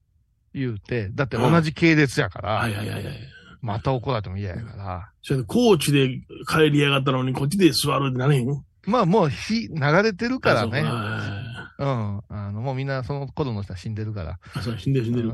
[0.53, 3.15] 言うて、だって同じ系列やから、はいはいはいはい。
[3.61, 6.19] また怒られても嫌やから、それで、高知で
[6.49, 8.65] 帰りやがったのに、こっちで座るってなれへん？
[8.85, 10.83] まあもう火流れてるからね。
[10.85, 12.21] あうん。
[12.29, 14.39] あの、もうみんなその頃の人は死んでるから。
[14.53, 15.33] あそう、死んでる死んでる。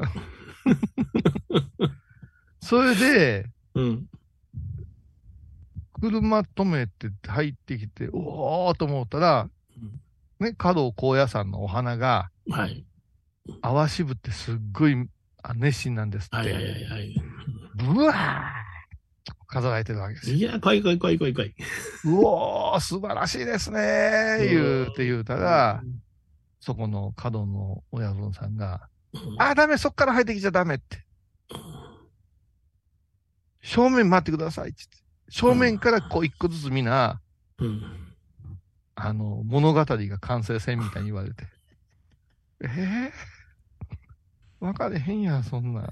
[2.61, 3.45] それで、
[3.75, 4.05] うん。
[5.99, 9.49] 車止めて入ってきて、おーと思ったら、
[10.39, 12.85] ね、加藤高野山のお花が、はい。
[13.61, 14.95] 泡渋ってすっごい
[15.41, 16.35] あ熱心なんですって。
[16.35, 17.15] はいはいはいはい。
[17.75, 18.58] ブワー
[19.49, 20.35] 飾られてるわけですよ。
[20.35, 21.55] いや、怖い怖い怖い怖い怖い。
[22.05, 25.81] うおー、素晴らしいですねー、言うて言うたら、
[26.59, 28.87] そこの角の親分さんが、
[29.39, 31.03] あー、ダメ、そっから入ってきちゃダメって。
[33.63, 34.79] 正面待ってくださいって。
[35.29, 37.19] 正面からこう一個ずつみんな、
[37.57, 37.81] うん。
[38.93, 41.43] あの、物語が完成せんみたいに言われて。
[42.61, 45.89] ええー、分かれへんやん、そんな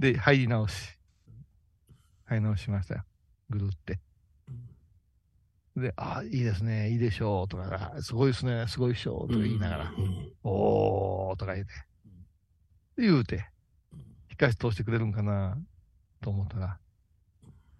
[0.00, 0.99] で、入り直し。
[2.30, 3.02] 入り直しましたよ。
[3.48, 3.98] ぐるって。
[5.76, 11.72] で、あ、いいですね、いいでしょう、とか、あすごいですね、すごいでしょう、とか言いながら、うんおー、とか言うて。
[12.98, 13.46] 言うて、
[14.28, 15.58] 光通してくれるんかな、
[16.20, 16.78] と思ったら、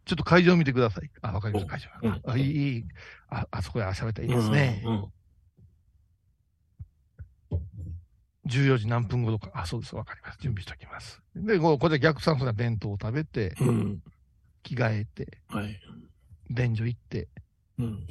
[0.04, 1.10] ちょっと会場見てください。
[1.22, 2.08] あ、わかりました、会場。
[2.08, 2.84] うんあ、いい、いい。
[3.28, 4.82] あ、あそこで喋ったらいいですね。
[4.84, 5.12] うん
[8.46, 9.50] 14時何分頃か。
[9.54, 10.38] あ、そうです、わかります。
[10.40, 11.22] 準備しておきます。
[11.36, 14.02] で、こうここで逆算する弁当を食べて、うん。
[14.60, 14.76] うん。
[14.76, 15.80] 着替えて、はい。
[16.50, 17.28] 便所行って、
[17.78, 18.06] うん。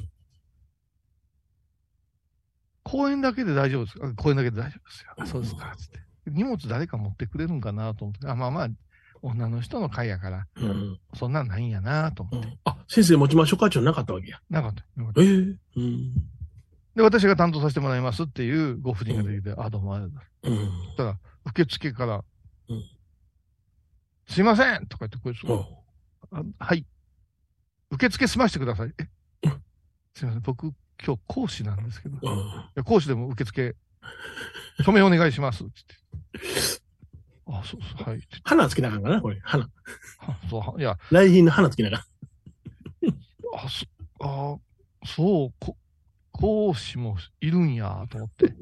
[2.84, 4.08] 公園だけで大丈夫ですか？
[4.08, 5.14] あ公園だけで大丈夫ですよ。
[5.18, 5.76] あそうですか。
[5.78, 6.00] つって。
[6.26, 8.28] 荷物誰か持ってくれるんかなと思って。
[8.28, 8.70] あ、まあまあ、
[9.22, 11.00] 女の人の会やから、うん。
[11.14, 12.58] そんなんないんやなと思って。
[12.64, 13.70] あ、先生持ちましょうか？
[13.70, 14.39] ちょなかったわけや。
[14.50, 14.84] なかった。
[15.22, 15.26] ええ
[15.76, 16.14] うん。
[16.95, 20.70] で、私が担当させてもらいますっていうご婦人が出てきて、あ、どうもありがとうん。
[20.97, 22.24] たら、受付から、
[22.70, 22.84] うん
[24.32, 25.84] すいませんとか言って、こいつがお
[26.32, 26.86] あはい。
[27.92, 28.94] 受付済ましてください。
[29.00, 29.08] え？
[30.14, 30.42] すいません。
[30.42, 30.74] 僕、
[31.04, 32.16] 今日講師なんですけど。
[32.18, 32.64] いうん。
[32.76, 33.76] や講師でも受付、
[34.84, 35.64] 署名お願いします。
[35.64, 35.96] つって。
[37.52, 38.22] あ、そうそう、はい。
[38.44, 39.40] 花つけなあかんかなこれ。
[39.42, 39.68] 花。
[40.20, 42.02] あそうは、いや、来賓の花つけなあかん。
[43.56, 43.86] あ、そ、
[44.22, 44.58] あ、
[45.06, 45.76] そう、こ、
[46.32, 48.54] 講師もいるんや、と思って。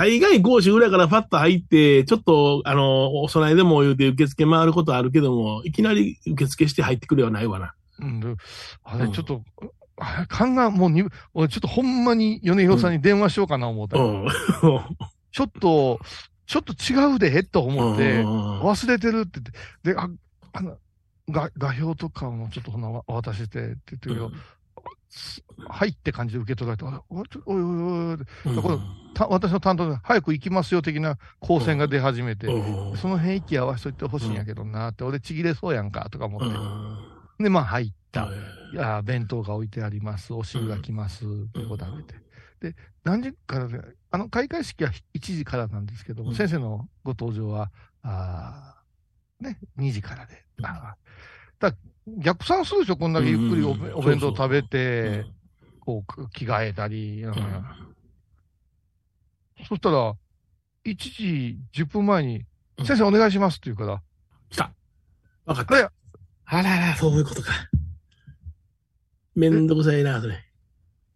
[0.00, 7.74] 大概講師裏からパッと入って、ちょっと、あの、お供えでも言うて受付回ることあるけども、いきなり受付して入ってくるはないわな。
[7.98, 8.34] うん、で
[8.82, 9.42] あれ、うんちょっと、
[9.98, 14.26] あ勘がもうに、俺ちょっとほんまに米広さんに電話しようかな思った、うん。
[15.32, 16.00] ちょっと、
[16.46, 19.40] ちょっと違うで、と思って、うん忘れてるって
[19.84, 20.08] 言って、で、あ、
[20.54, 20.78] あの、
[21.28, 24.34] 画画標とかもちょっとほなお渡ししてって言ってるけど、す
[25.68, 28.56] はいって感じで受け取られて、おいおいおいおい。
[28.56, 28.62] うん。
[28.62, 28.78] これ
[29.12, 32.96] た私の担当で早く行きますよ的な光線が出始めて、うん。
[32.96, 36.46] その辺息合わせといてほしいんやけどなって、俺ちぎれそうやんかとか思って。
[36.46, 36.50] う
[37.42, 37.44] ん。
[37.44, 38.26] で、まあ入った。
[38.26, 40.32] はいいやー、弁当が置いてあります。
[40.32, 41.24] お汁が来ます。
[41.24, 42.14] ってこう食べて。
[42.60, 43.80] で、何時からで、
[44.12, 46.36] あの、開会式は1時からなんですけども、うん。
[46.36, 47.72] 先生のご登場は、
[48.02, 50.44] あーね、2時からで。
[50.58, 50.66] うん。
[50.66, 51.70] あー。
[51.70, 51.76] だ
[52.18, 55.26] 逆算するでしょ、こんだけゆっくりお,、お弁当食べうてん、
[55.80, 57.34] こう、着替えたり、うんん。
[59.68, 60.14] そしたら、
[60.84, 62.44] 1時10分前に、
[62.78, 62.86] うん。
[62.86, 64.02] 先生お願いしますって言うから、
[64.50, 64.72] 来た。
[65.44, 65.92] わかった。
[66.52, 67.52] あらら、そういうことか。
[69.34, 70.44] めんどくさいな、それ。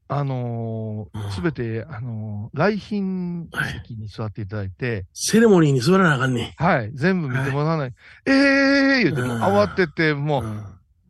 [0.06, 1.30] あのうん。
[1.32, 3.48] すべて、あのー来賓
[3.82, 7.94] 席に座っていただいて、セレモニーに座らなあかんねはい、全部見てもらわない。
[8.26, 10.64] ええー言って、も慌てて、もう、ん。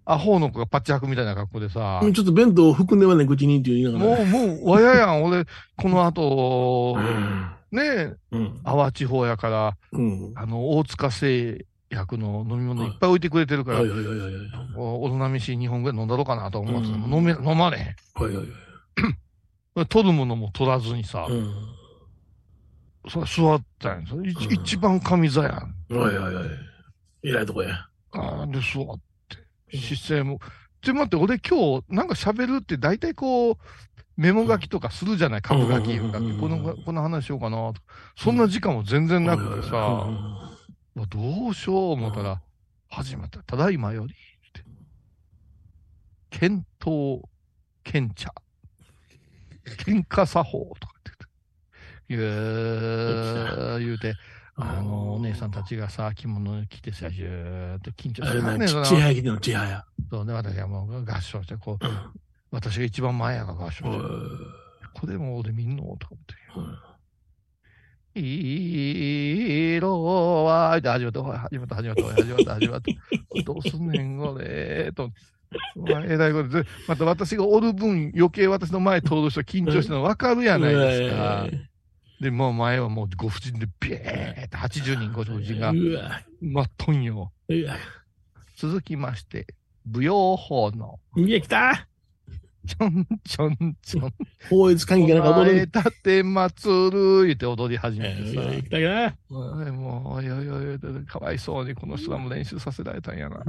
[0.07, 4.05] アホの子がパッチ履くみたいな格好でさ、うんちょっと弁当を含んではね、口にって言いながら。
[4.05, 5.44] もう、もう、わややん、俺、
[5.76, 8.61] この後、うんねえ、うん。
[8.62, 10.32] 阿波地方やから、うん。
[10.36, 14.44] あの、大塚製薬の飲み物いっぱい置いてくれてるから、はいはいはいはいはい。
[14.76, 19.80] おおなみし2本ぐらい飲んだろうかなと思ってたうん飲め、飲まれへはいはいはい。
[19.82, 19.86] ん。
[19.86, 21.52] 取るものも取らずにさ、うん。
[23.09, 25.52] それ座ったんやそれ一番上座やん。
[25.96, 26.48] はいはいはい。
[27.24, 27.74] 偉いとこや。
[28.12, 29.13] ああ、で、座って。
[29.78, 30.40] 姿勢も。
[30.82, 33.56] で、待って、俺今日、なんか喋るって大体こう、
[34.16, 36.24] メモ書きとかするじゃない、株書きうん書き。
[36.24, 37.74] うんこの、この話しようかなと。
[38.16, 40.06] そんな時間も全然なくてさ、
[41.08, 42.40] どうしよう思ったら、
[42.88, 43.42] 始まった。
[43.42, 44.14] ただいまより。
[46.30, 47.22] 検討、
[47.82, 48.32] 検茶。
[49.86, 51.10] 喧嘩作法とかって
[52.08, 52.24] 言って。
[52.24, 54.14] いやー、言うて、
[54.57, 59.84] あの、お姉さんたちがさ、着物着てさ、じゅーっと緊張してはんねちちはやきてんの、ちはや。
[60.11, 61.90] そうで、私はもう合唱して、こう、うん
[62.50, 64.00] 私が一番前やから合唱うして、ん
[64.94, 65.82] これも俺見んの？
[65.98, 66.24] とか思っ
[68.14, 68.20] て。
[69.74, 73.42] 色は、で始まった、始まった、始まった、始まった、始まった。
[73.42, 75.11] どうすんねん、これ、と。
[75.74, 81.48] まあ、えらいことで、また私がおる分、余計私の前通る人緊張してるの分かるやないですか。
[82.20, 83.96] で、もう前はもうご婦人でビー
[84.46, 86.22] って80人ご婦人がうわ。
[86.40, 87.32] 待っとんよ。
[88.56, 89.46] 続きまして、
[89.90, 91.88] 舞踊法の、いや、来た
[92.66, 94.14] ちょんちょんちょん。
[94.48, 95.50] 法律関係なんか踊る。
[95.50, 98.40] お前立て祭る言って踊り始めてさ。
[98.62, 103.42] 来たかもう、おいおいおいおい、かわいそうにこの人らも練習させられたんやな。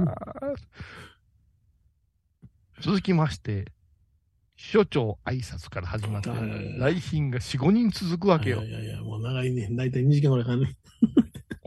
[2.80, 3.72] 続きまして、
[4.56, 8.70] 所長挨拶から始まって、はいはいはい来賓が4、5人続くわけよい。
[8.70, 9.68] やいやもう長いね。
[9.72, 10.76] だいたい2時間ぐらいかね。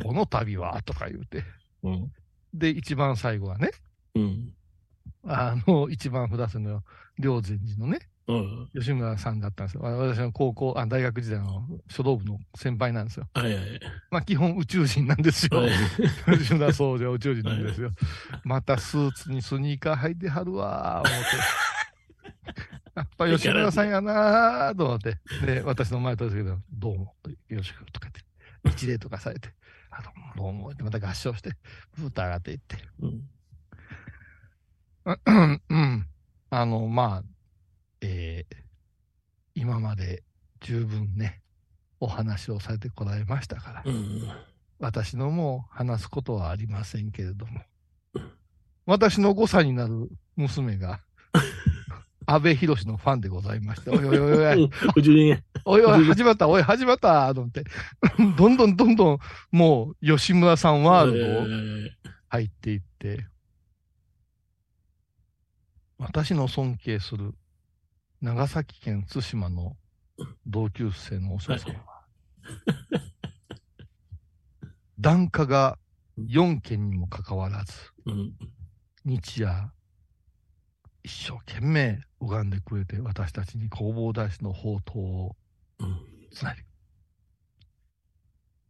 [0.03, 1.43] この度は、とか言うて。
[1.83, 2.11] うん。
[2.53, 3.71] で、一番最後はね、
[4.15, 4.53] うん。
[5.25, 6.83] あの、一番札せの
[7.17, 8.69] 霊山寺のね、うん。
[8.73, 9.81] 吉村さんだったんですよ。
[9.81, 13.27] 私の高校、あ大学時代の書道部の先輩なんですよ。
[13.33, 13.63] はいはい
[14.11, 15.59] まあ、基本宇宙人なんですよ。
[15.59, 15.71] はい。
[16.39, 17.91] 吉村総司は宇宙人なんですよ。
[18.43, 22.78] またスーツにスニーカー履いてはるわー、思って。
[22.99, 25.17] やっぱ吉村さんやなーと思って。
[25.45, 27.15] で、私の前とですけど、どうも、
[27.47, 28.09] よろしくとか
[28.63, 29.53] 言って、一礼とかされて、
[29.89, 30.53] あどうも、どう？
[30.53, 31.51] もってまた合唱して、
[31.95, 32.77] ふーっと上がっていって。
[33.01, 33.29] うん。
[35.05, 36.07] うんうん。
[36.49, 37.23] あの、まあ、
[38.01, 38.55] えー
[39.55, 40.23] 今まで
[40.61, 41.41] 十分ね、
[41.99, 44.29] お話をされてこられましたから、うん。
[44.79, 47.61] 私のもう話すことはありませんけれども、
[48.85, 51.01] 私の5歳になる娘が、
[52.29, 54.71] 安倍博のファンでございまして、おいおいおいおい。
[55.65, 57.63] おいおい、始まった、おい、始まった、と思って、
[58.37, 59.19] どんどんどんどん、
[59.51, 62.09] もう、吉村さんワールド。
[62.27, 63.25] 入っていって、
[65.97, 67.33] 私の尊敬する
[68.21, 69.75] 長崎県対馬の
[70.45, 72.03] 同級生のお嬢様は、
[74.99, 75.79] 檀家が
[76.19, 77.73] 4件にもかかわらず、
[78.05, 78.33] うん。
[79.05, 79.71] 日夜、
[81.09, 85.35] 一生懸命拝んでくれて、私たちに弘法大師の宝刀を
[85.79, 85.97] うん。
[86.31, 86.63] つないで。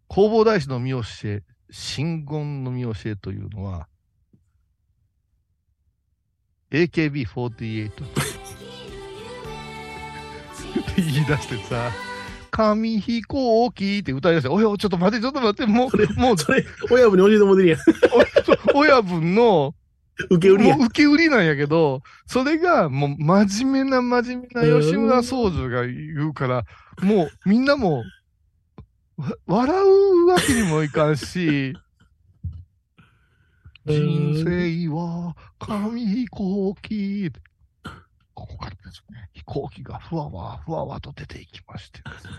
[0.09, 3.89] 弘法大師の見教え、真言の見教えというのは、
[6.71, 8.05] AKB48 って
[10.95, 11.91] 言い出してさ、
[12.51, 17.79] 紙飛行機って歌い出して、おいおい、ちょっと待って、ちょっと待って、もう、もう、それ、親分に教えても出るやん。
[18.73, 19.75] お親分の、
[20.29, 20.87] 受け売りやんもう。
[20.87, 26.65] 受け売りなんやけど、それがもう真面目な真面目な吉村宗司が言うから、
[27.01, 28.03] もうみんなも、
[29.17, 31.73] わ笑うわけにもいかんし、
[33.85, 37.31] 人生は紙飛行機。
[38.33, 42.33] ここからですね、飛行機がふわわふわわと出ていきましてですね。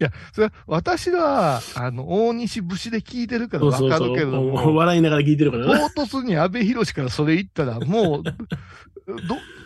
[0.00, 5.66] いや、それは私は、あの、大西節で聞いてるからわかるけれどそうそうも、笑いながら聞いてるから。
[5.66, 5.90] な。
[5.90, 8.32] 唐突に安倍博からそれ言ったら、もう、ど、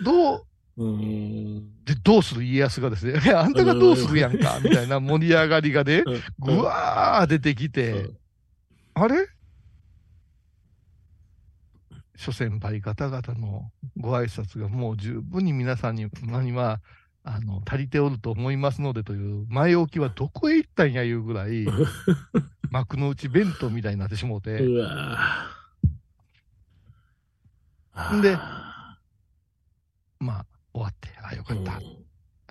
[0.02, 0.44] どう、
[0.78, 1.84] うん。
[1.84, 6.02] で、どうする家康がですね、あんたがどうするやんか、みたいな盛り上がりがね、
[6.38, 8.16] ぐわー出てきて、うん。
[8.94, 9.26] あれ？
[12.16, 16.80] 諸先輩方々のご挨拶がもう十分に皆さんに、まには、
[17.24, 21.66] あの、足りておると思いますのでという、前置きはどこへ行ったんやいうぐらい、
[22.70, 25.46] 幕の内弁当みたいになってしもうて、うわ
[28.22, 28.36] で
[30.18, 31.80] まあ、終わって、あ、よかった。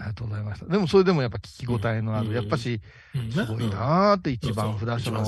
[0.02, 0.66] ありがとうございました。
[0.66, 2.36] でもそれでもやっぱ聞き応えのある、うん。
[2.36, 2.82] やっぱし、
[3.16, 3.32] うん。
[3.32, 5.22] すごいなーって一番札所の。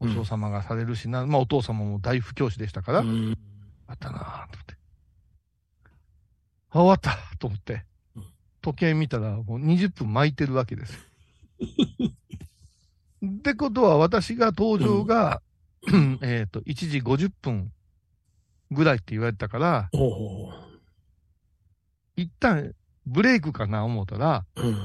[0.00, 3.38] お嬢様がされるしな、まあお父様も大布教師でしたから、うん。
[3.86, 4.74] あったなーと思って。
[6.70, 7.72] あ、終わったと思って。
[7.74, 7.80] うん。
[8.68, 11.00] 時計見たらもう20分巻いてるわけですよ。
[13.26, 15.42] ってことは、私が登場が、
[16.22, 17.72] えっと、1時50分
[18.70, 19.90] ぐらいって言われたから、
[22.16, 22.74] 一旦
[23.06, 24.62] ブレイクかな思ったら、う。
[24.62, 24.78] うん。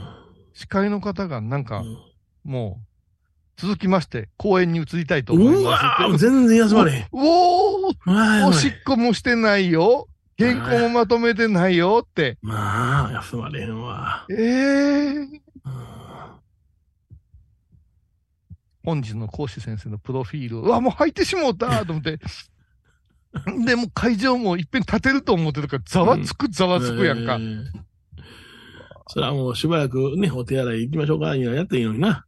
[0.53, 1.97] 司会の方がなんか、うん
[2.43, 6.17] もう、続きまして、公園に移りたいと思いますって。
[6.17, 7.07] 全然休まれへん。
[7.13, 10.09] おーまあ、おしっこもしてないよ。
[10.43, 12.37] 原稿もまとめてないよって。
[12.41, 14.25] まあ、休まれへんわ。
[14.29, 15.39] ええうん
[18.85, 22.19] 本日の講師先生のプロフィール、うわ、もう入ってしもうたと思って。
[23.65, 27.37] で、もう会場もいっぺん立てると思ってるから、ざわつくざわつくやんかえ。
[27.37, 27.63] ー
[29.07, 32.25] それはもうしばらくね、お手洗い行きましょうか、やっていいのにな。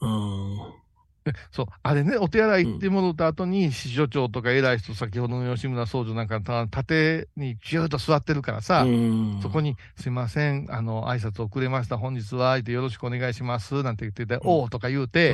[0.00, 0.81] うん。
[1.52, 1.66] そう。
[1.82, 15.32] あれね、お手洗い行って戻った後に、支所長とか偉い人、先ほどの吉村総長なんか、た縦にギューッと座ってるからさ、うんそこに、すいません、あの、挨拶遅れました、本日は、でよろしくお願いします、なんて言ってて、おーとか言うて、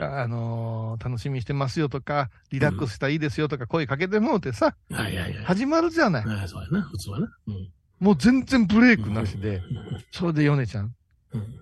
[0.00, 4.74] あのー楽しみにしてますよとか、リラックスしたらいいですよとか声かけてもうてさ。
[5.44, 7.28] 始まるじゃない、そうやな、普通はな。
[7.46, 7.68] うん。
[8.00, 9.62] もう全然ブレイクなしで、
[10.12, 10.94] それでヨネちゃん、
[11.32, 11.60] うん。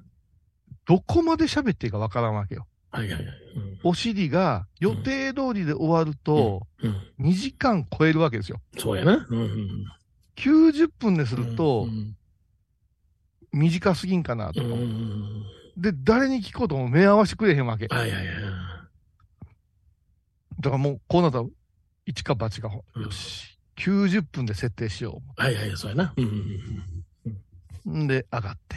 [0.86, 2.66] どこまで喋っていいかわからんわけよ。
[2.91, 3.37] はいはいはい。
[3.82, 6.91] お尻が予定通りで終わると、うん。
[7.20, 7.30] うん。
[7.30, 8.61] 2時間超えるわけですよ。
[8.78, 9.26] そうやな。
[9.28, 9.87] うんうん。
[10.37, 12.16] 90分でするとう、ん
[13.53, 14.66] 短すぎんかなとか。
[14.66, 15.43] ん。
[15.76, 17.89] で、誰に聞こうとも目合わせてくれへんわけ。
[17.89, 18.37] だはいはいはい。
[20.62, 21.45] からもう、こうなったら、
[22.05, 23.59] 一か八か、うんよし。
[23.76, 26.14] 90分で設定しよはいはい、そうやな。
[26.16, 27.91] う。
[27.91, 28.76] んで、上がって。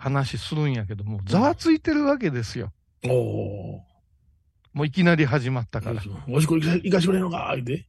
[0.00, 2.72] 話するんやけども、ざわついてるわけですよ。
[3.04, 3.10] うん。
[3.10, 3.84] お
[4.72, 5.82] もういきなり始まったー。
[5.82, 6.02] から。
[6.26, 7.86] おしっこ行かしてくれんのか言うて。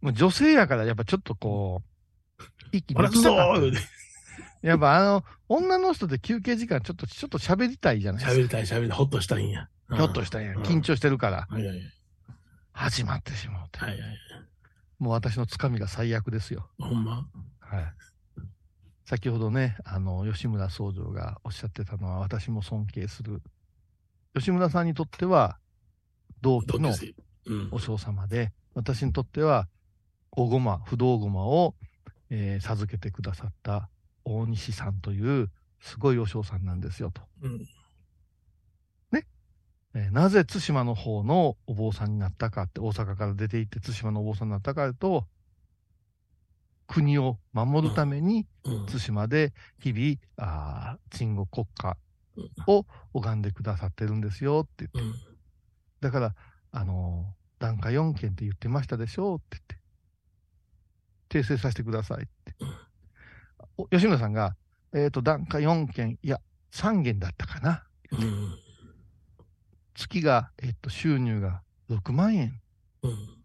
[0.00, 1.82] もう女性やから、やっぱちょっとこ
[2.40, 2.42] う、
[2.72, 4.66] 息抜きたかった。
[4.66, 8.96] やっぱあの、女の人で休憩時間ちょっと、ちょっと喋りたいじゃないです喋りたい喋りたい。
[8.98, 9.68] ほっとしたいんや。
[9.88, 9.96] か。
[9.96, 10.56] ひょっとしたんや。
[10.56, 11.94] うん緊張してるから、はいはいはい。
[12.72, 13.78] 始まってしまうて。
[13.78, 14.00] はいはい。
[14.98, 16.70] もう私のつかみが最悪ですよ。
[16.78, 17.26] ほんま？
[17.60, 17.84] はい。
[19.04, 23.42] 先ほどね、あの、吉村総長がおっしゃってたのは、私も尊敬する。
[24.34, 25.58] 吉村さんにとっては、
[26.40, 26.94] 同期の。
[27.70, 29.68] お嬢様で、私にとっては、
[30.32, 31.74] おごま、不動ごまを、
[32.30, 33.90] えー授けてくださった
[34.24, 35.50] 大西さんという、
[35.80, 37.20] すごいお嬢さんなんですよ、と。
[37.42, 37.66] うん。
[39.96, 45.26] えーなぜ対馬の方のお坊さんになったかって、大阪から出て行って対馬のお坊さんになったかと、
[46.86, 48.86] 国を守るために、うん。
[48.86, 51.96] 対馬で日々、あー鎮護国家
[52.66, 55.18] を拝んでくださってるんですよって言って。
[55.18, 55.36] うん。
[56.00, 56.34] だから、
[56.72, 59.84] あのー、檀家4件って言ってましたでしょって言って。
[61.40, 62.54] 訂正させてくださいって。
[63.76, 64.56] お吉村さんが、
[64.92, 66.40] えっ、と、檀家4件、いや、
[66.72, 67.84] 3件だったかな。
[68.12, 68.58] うん。
[69.94, 72.60] 月が、えっ、と、収入が6万円。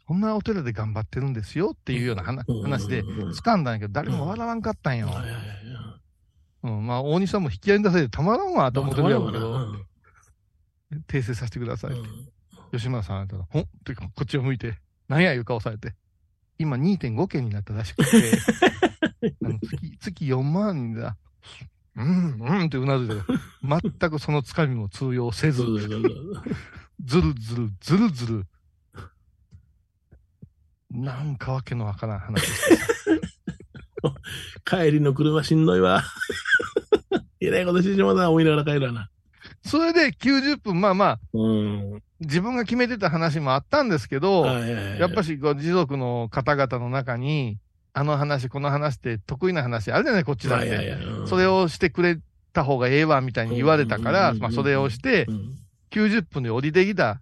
[0.10, 0.16] うん。
[0.16, 5.10] こんなお寺で頑張ってるんですよっていうような話で、うん掴んだんやけど、誰も笑わんかったんよ。
[6.64, 9.86] うん、まあ、大西さんも引き合いに出されてたまらんわと思ってるやろうけど、うん。
[11.07, 11.99] 訂正させてくださいって。
[11.99, 12.07] うん。
[12.72, 15.93] 吉村さんやったら、ほんってこっちを向いて、なんやいう顔されて、
[16.57, 18.38] 今2.5件になったらしくて、
[19.43, 21.18] あの月月4万だ。
[21.95, 23.24] うん、うんってうなずいてる、
[23.64, 25.64] 全くそのつかみも通用せず。
[25.64, 28.47] ずるずる、ずるずる。
[30.92, 32.78] なんかわけのわからん話して
[34.66, 36.04] 帰りの車しんどいわ。
[37.42, 39.10] えらいことしてしまったな、思いながら帰るわな。
[39.64, 42.04] それで90分、まあまあ、うん。
[42.20, 47.58] 自分が決めてた話もあったんですけど、はいはいはいやっぱし、こう、持続の方々の中に、
[47.94, 50.70] あの話、この話って得意な話あるじゃない、こっちだって。
[50.70, 52.20] はいはいはいうんそれをしてくれ
[52.54, 55.56] た方がええわ、みたいに言われたから、うんまあ、それをしてう、ん
[55.92, 57.22] 90分で降りてきた。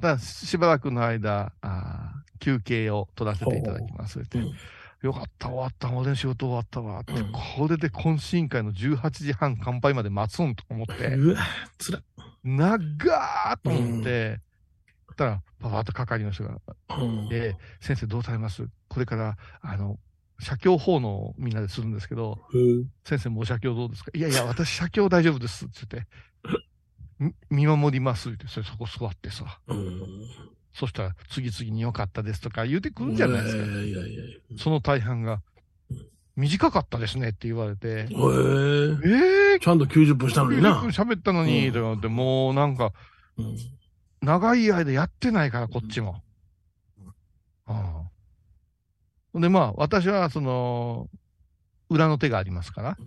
[0.00, 4.18] だしばらくの間、あー休憩を取らせていただきます。
[5.02, 7.00] よかった、終わった、俺の仕事終わったわ。
[7.00, 11.40] って、うんこれで懇親会の18時半乾杯まで待つんと思って、うわ、
[11.78, 12.02] つら。
[12.44, 14.40] 長ーと思って、
[15.08, 16.58] そしたら、パパッと係の人が、
[16.98, 18.66] うんで、先生どうされます？
[18.88, 19.98] これから、あの、
[20.38, 24.10] 写経法のをみんなでするんですけど、うん先生もお写経どうですか？
[24.14, 25.66] いやいや、私写経大丈夫です。
[25.66, 26.10] って言って、み
[27.50, 28.30] 見守ります。
[28.30, 29.60] って、そこ座ってさ。
[29.68, 30.00] うん
[30.72, 33.64] そしたら、次々に良かったですとか言うてくるんじゃないですか。
[33.64, 34.22] いやいやいや。
[34.56, 35.42] その大半が、
[36.36, 38.04] 短かったですねって言われて、へえ。
[38.04, 40.88] ええちゃんと90分したのに90な分。
[40.90, 42.92] 喋ったのに、うんと思って、もうなんか、
[43.36, 43.56] うん
[44.22, 46.22] 長い間やってないから、こっちも。
[47.66, 48.04] あ
[49.34, 51.08] あで、まあ、私は、その、
[51.88, 52.98] 裏の手がありますから、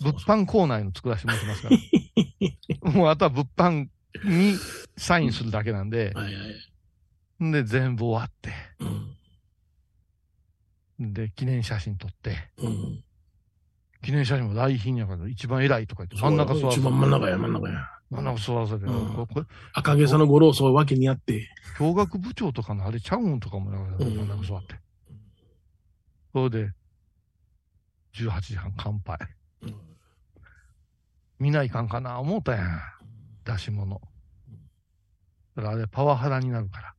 [0.00, 2.90] 物販コーナーの作らせてもらってますから。
[2.92, 3.88] もうあとは物販
[4.24, 4.56] に
[4.96, 6.40] サインするだけなんで、はいは
[7.40, 7.44] い。
[7.44, 8.52] んで、全部終わって、
[10.98, 11.12] うん。
[11.12, 13.04] で、記念写真撮って、うん。
[14.02, 16.80] 記念写真も来賓やから一番偉いとか言って、真ん中座らせて。
[16.80, 17.90] 一番真ん中や、真ん中や。
[18.10, 18.86] 真ん中座らせて。
[19.72, 21.48] 赤毛さんのご老僧わけにあって。
[21.78, 24.76] 教学部長とかのあれちゃうんとかも真ん中座って。
[26.32, 26.72] それで、
[28.14, 29.18] 18時半乾杯。
[29.66, 29.84] うん
[31.40, 32.80] 見ないかんかな思ったやん。
[33.44, 34.00] 出し物。
[35.56, 36.94] だからあれパワハラになるから。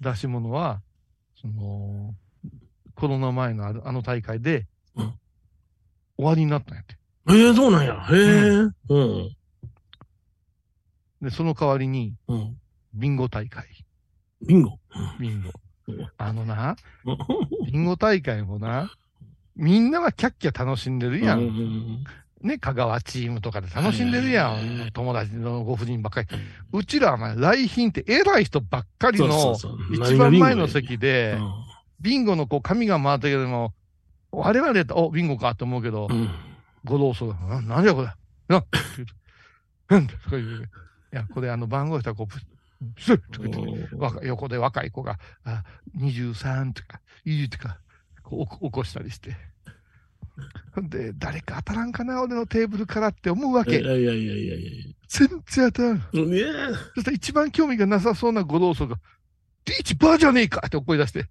[0.00, 0.82] 出し物は、
[1.34, 2.14] その、
[2.94, 5.14] コロナ前のあの大会で、うん
[6.16, 6.96] 終わりになったんやって。
[7.28, 8.06] ええそうなんや。
[8.08, 8.70] へえ。
[8.88, 9.36] うん。
[11.20, 12.56] で、その代わりに、うん。
[12.94, 13.66] ビンゴ大会。
[14.46, 14.78] ビンゴ。
[15.18, 15.50] ビンゴ
[15.88, 16.12] うん。
[16.16, 17.18] あのな、うん
[17.66, 18.92] ビンゴ大会もな、
[19.56, 21.40] みんなはキャッキャ楽しんでるやん。
[21.40, 22.04] うんうん
[22.42, 24.90] ね、香川チームとかで楽しんでるやん。
[24.92, 26.28] 友達のご婦人ばっかり。
[26.72, 29.56] うちらはまあ来賓って偉い人ばっかりの
[29.90, 31.52] 一番前の席でう、ん
[32.00, 33.72] ビンゴのこう紙が回ったけども、
[34.30, 36.28] 我々やったら、お、ビンゴかと思うけどう、ん。
[36.84, 38.08] ご老僧が、ななんじゃこれ？
[38.48, 39.14] なって言うと
[39.94, 40.70] なんだとか言う。
[41.14, 45.64] いや、これあの番号したらこう、スッとか言っ横で若い子が、あ、
[45.96, 47.78] 23とか、いいとか、
[48.24, 49.36] こう起こしたりして。
[50.88, 53.72] で、誰か当たらんかな、俺のテーブルからって思うわけ。
[53.72, 55.98] いやいやいやいやいやい全然当たらん。
[56.12, 56.22] や。
[56.22, 58.96] いやそしたら一番興味がなさそうなご老僧が、
[59.66, 61.28] リーチバーじゃねえかって怒り出して。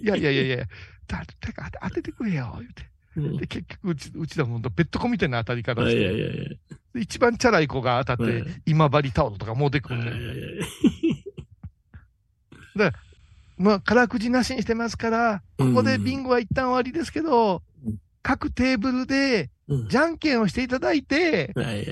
[0.00, 0.66] いやいやいやいやいや、
[1.06, 2.82] 誰か当ててくれよ、言うて。
[3.16, 6.48] うんで、結局うち、うちだもんとベッドコみたいな当たり方いやいやして、いやいや。
[6.94, 10.08] で一番チャラい子が当たって、はい今治タオルとか持ってくんねん。
[10.08, 10.58] いやいやい
[12.76, 12.92] や
[13.56, 21.86] まあ、空くじなしにしてますから、ここでビンゴは一旦終わりですけどうん、各テーブルで、うんじゃんけんをしていただいて、はいはい。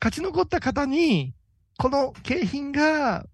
[0.00, 1.32] 勝ち残った方に、
[1.78, 3.26] この景品が、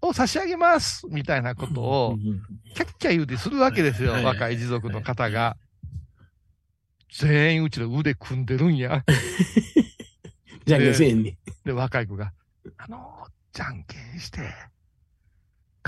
[0.00, 2.18] を差し上げますみたいなことを、
[2.74, 5.56] キャッキャ言うてするわけですよ、はい若い持続の方が。
[7.10, 9.04] 全員うちの腕組んでるんや。
[10.66, 11.36] じゃんけんせえんに。
[11.64, 12.32] で、若い子が、
[12.76, 14.40] あの、じゃんけんして、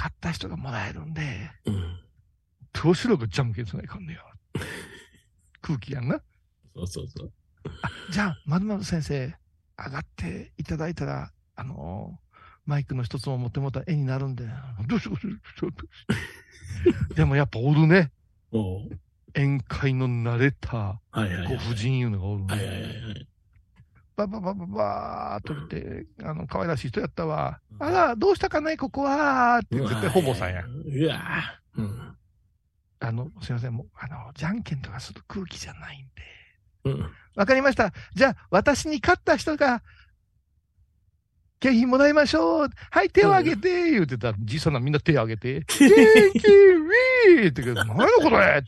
[0.00, 2.00] 勝った人がもらえるんで、うん。
[2.72, 4.20] どうしろがじゃんけんせないかんねや。
[5.60, 6.22] 空気やんな。
[6.74, 7.32] そうそうそう。
[8.10, 9.26] じゃあ、まるまる先生、
[9.76, 12.18] 上がっていただいたら、あの
[12.64, 14.48] マイクの一つも持ってもらったら絵になるんで、
[14.86, 15.68] どうしようどうしよ
[17.10, 18.10] う でもやっぱおるね。
[18.52, 18.88] おう
[19.34, 20.98] 宴会の慣れた。
[21.12, 22.94] ご婦人いうのがおるはいはいはね。
[22.94, 23.28] いはい。
[24.26, 27.60] ばばばばばーっと見て、あの、可愛らしい人やったわ。
[27.78, 30.62] あら、どうしたかね、ここはって言って、ほぼさんや。
[30.62, 31.80] うわぁ。
[31.80, 32.16] うん。
[33.00, 36.22] あの、すいません、もう、あの、じゃんけんとかする空気じゃないんで。
[36.84, 37.10] うん。
[37.36, 37.92] わかりました。
[38.14, 39.82] じゃあ、私に勝った人が、
[41.60, 42.68] 景品もらいましょう。
[42.90, 45.88] はい、手を挙げて、言うてたら、じいさんがみんな手を挙げて、 元
[46.32, 48.62] 気ウィーって言うけど、何やのこれ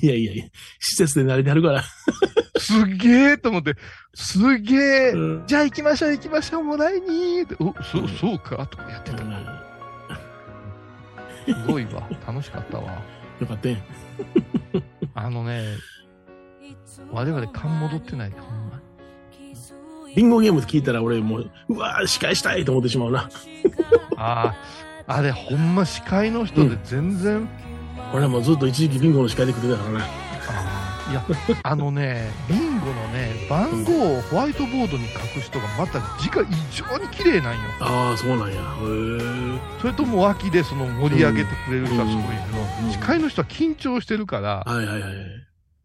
[0.00, 0.44] いやいやいや、
[0.78, 1.84] 施設で慣れてはるから。
[2.58, 3.74] すっげえと思って、
[4.14, 4.76] すっげ
[5.08, 9.18] え、うんじゃあ行きましょう行きましょう、もらいにってお、そう、そうかとかやってた。
[11.46, 12.08] すごいわ。
[12.26, 13.02] 楽しかったわ。
[13.40, 13.84] よかったね。
[15.14, 15.64] あのね、
[17.12, 18.80] 我々勘戻ってないで、ほんま。
[20.14, 23.28] ビンゴゲームって聞いたら俺もう、うわぁ、司会したいと思ってしまうな。
[24.16, 24.54] あ
[25.06, 27.48] あ、あれほんま司会の人で全然、
[28.12, 30.25] 俺はもうずっと一時期ビンゴの司会で来てたからな。
[31.08, 31.24] いや、
[31.62, 37.60] あのね、ビンゴのね、番号をホワイトボードに書く人がまた字が異常に綺麗なんよ。
[37.80, 38.56] ああ、そうなんや。
[38.56, 39.80] へえ。
[39.80, 42.32] それとも脇でその盛り上げてくれる人はすごいけ
[42.82, 45.12] うんど、司会の人は緊張してるから、はいはいはい。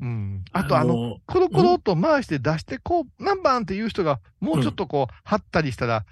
[0.01, 0.43] うん。
[0.51, 6.05] あとあの、の、コロコロっと回して出して、こう、何番っていう人が、もうちょっとこう、張ったりしたら、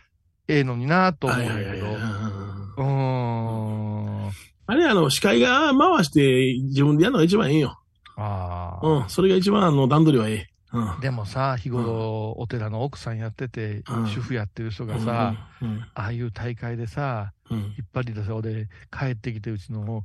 [0.47, 1.88] ええのになと思うんだけど。
[1.88, 4.30] うーん。
[4.68, 7.80] あれ、あの、司会が回して自分でやるのが一番ええよ。
[8.20, 8.88] ああ。
[8.88, 9.10] うん。
[9.10, 10.50] それが一番、あの、段取りはええ。
[10.74, 11.00] うん。
[11.00, 17.60] でもさ、日頃、お寺の奥さんやってて、うん主婦やってる人がさ、うん、ああいう大会でさ、うん。
[17.60, 20.04] 引っ張り出せ、俺、帰ってきて、うちの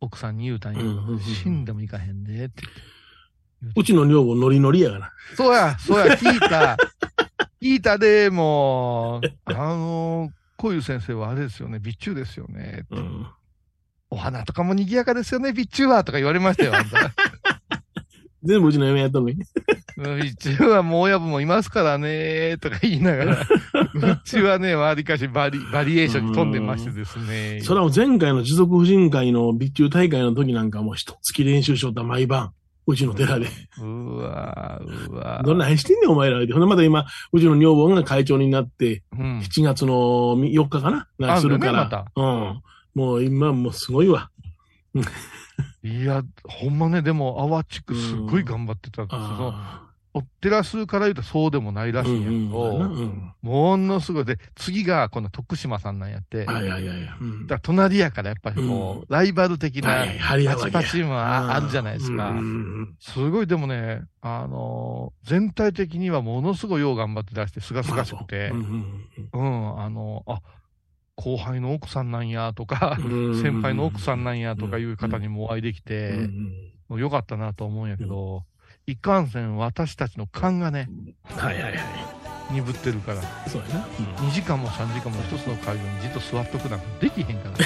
[0.00, 0.80] 奥さんに言うたんよ。
[0.80, 2.62] うんうんうん死んでもいかへんで、って
[3.74, 5.12] うちの女房ノリノリやから。
[5.36, 6.76] そうや、そうや、聞いた。
[7.60, 12.84] 聞いたで、もう、あの、こういう先生はあれですよね、備中ですよね。
[12.90, 13.26] うん。
[14.10, 17.12] お花とかも賑やかですよね、備中は、とか言われましたよ、あんた。
[18.46, 19.32] 全部うちの嫁やったのに。
[19.32, 19.40] うん
[19.96, 23.46] 備中はもう親分もいますからね、とか言いながら、う
[24.26, 27.60] ちはね、わりかしバリ、バリエーションに富んでましてですね。
[27.62, 32.52] それはもう前回の持続婦人会の備中大会の時なんかもう一月練習しとった毎晩。
[32.86, 33.48] うちの寺で。
[33.80, 36.52] うわうわどんなんしてんねん、お前らで。
[36.52, 39.38] ほんで、まだ今、うちの女房が会長になって、うん。
[39.38, 39.94] 7月の
[40.36, 41.08] 4日かな？
[41.18, 41.88] なんかするから。
[41.88, 42.62] ねうん。
[42.94, 44.30] もう今、もうすごいわ。
[45.82, 49.20] いや、ほんまね、でも、アワチクすっごい頑張ってたんですよ。
[49.54, 49.86] あ
[50.16, 52.04] お寺数から言うとそうでもないらあ。
[52.04, 54.24] しいんやけど、うんうんものすごい。
[54.24, 56.98] で、次がこの徳島さんなんやって、はいはいはいはい。
[57.20, 62.34] うんだから隣やからやっぱりこう、ライバル的なパチパチもああるじゃないですか。
[62.98, 70.40] すごいでもね、あのー全体的にはものすごいよう頑張って出して、すがすがしくてう、んうん、あのあ、
[71.16, 72.98] 後輩の奥さんなんやとか、
[73.42, 76.54] 先輩の奥さんなんやとかいう方にもお会いできて、ん
[76.88, 78.44] もうよかったなと思うんやけど、
[78.86, 80.88] いかんせん私たちの勘がね、
[81.24, 81.80] はいはいはい。
[82.52, 83.86] 鈍ってるから、そうやな。
[84.28, 87.62] 2時間も3時間も一つの会場にじっと座っとくなんてできへんから、 ち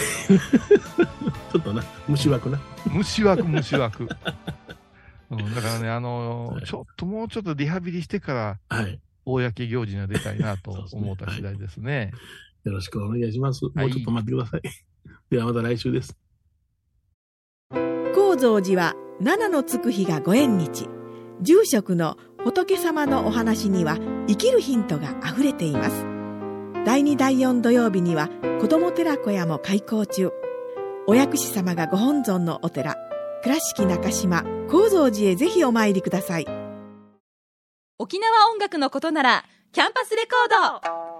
[1.57, 2.59] ょっとな、虫枠な。
[2.87, 4.09] 虫枠虫枠。
[5.31, 8.99] うん、だからね、あのーちょっともうちょっとリハビリしてから、はい。
[9.25, 12.13] 公行事には出たいなと思った次第ですね。
[12.65, 13.65] よろしくお願いします。
[13.65, 14.63] もうちょっと待ってください。
[15.31, 16.17] ではまた来週です。
[18.15, 20.89] 高蔵寺は七のつく日がご縁日
[21.43, 23.99] 住職の仏様のお話には
[24.29, 26.05] 生きるヒントがあふれています
[26.87, 28.29] 第2第4土曜日には
[28.61, 30.31] 子ども寺小屋も開校中
[31.07, 32.97] お薬師様がご本尊のお寺
[33.43, 36.47] 倉敷中島・高蔵寺へぜひお参りください
[37.99, 41.20] 沖縄音楽のことならキャンパスレコード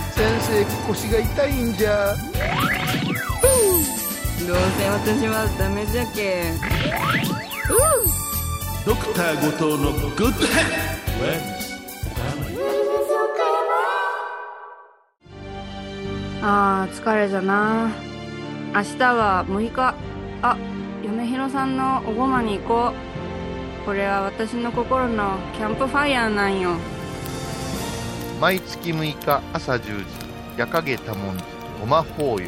[0.15, 2.15] 生腰が痛いんじゃ。
[4.47, 6.51] どうせ私はダメじゃけ
[8.85, 11.01] ドクター後藤のグッドヘッ
[16.41, 17.91] あー疲れじゃな。
[18.73, 19.93] 明日は6日。
[20.41, 20.57] あ
[21.03, 23.85] 嫁ひろさんのおごまに行こう。
[23.85, 26.77] これは私の心のキャンプファイヤーなんよ
[28.41, 30.05] 毎月6日朝10時
[30.57, 31.43] 夜影多文字
[31.79, 32.47] ごま法要。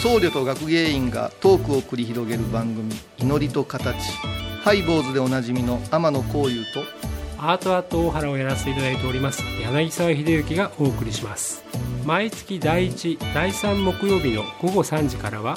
[0.00, 3.94] 僧侶と学芸員がトークを繰り広げる番組「祈りと形」
[4.64, 6.82] ハイボーズでおなじみの天野幸雄と
[7.36, 11.62] アートアート大原をやらせていただいております柳沢秀幸がお送りします。
[12.06, 15.56] 毎月第1第3木曜日の午後3時からは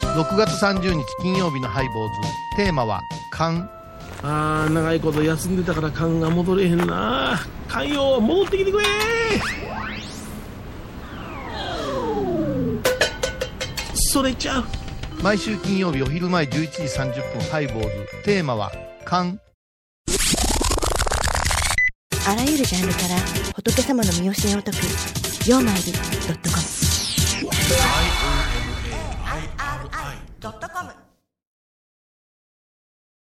[0.00, 2.14] 6月30日金曜日のハイボーズ
[2.56, 3.68] テーマは「勘
[4.22, 7.40] あー、長いこと休んでたから勘が戻れへんな。
[7.68, 8.86] 勘よ、戻ってきてくれ
[13.94, 14.64] それちゃう。」
[15.22, 17.88] 毎週金曜日お昼前11時30分ハイボーズ
[18.24, 18.72] テーマは
[19.04, 19.38] 「勘
[22.26, 23.16] あらゆるジャンルから
[23.54, 24.78] 仏様の身教えを解く
[25.48, 26.62] 「曜マイルドットコム」
[30.40, 31.09] ドットコム。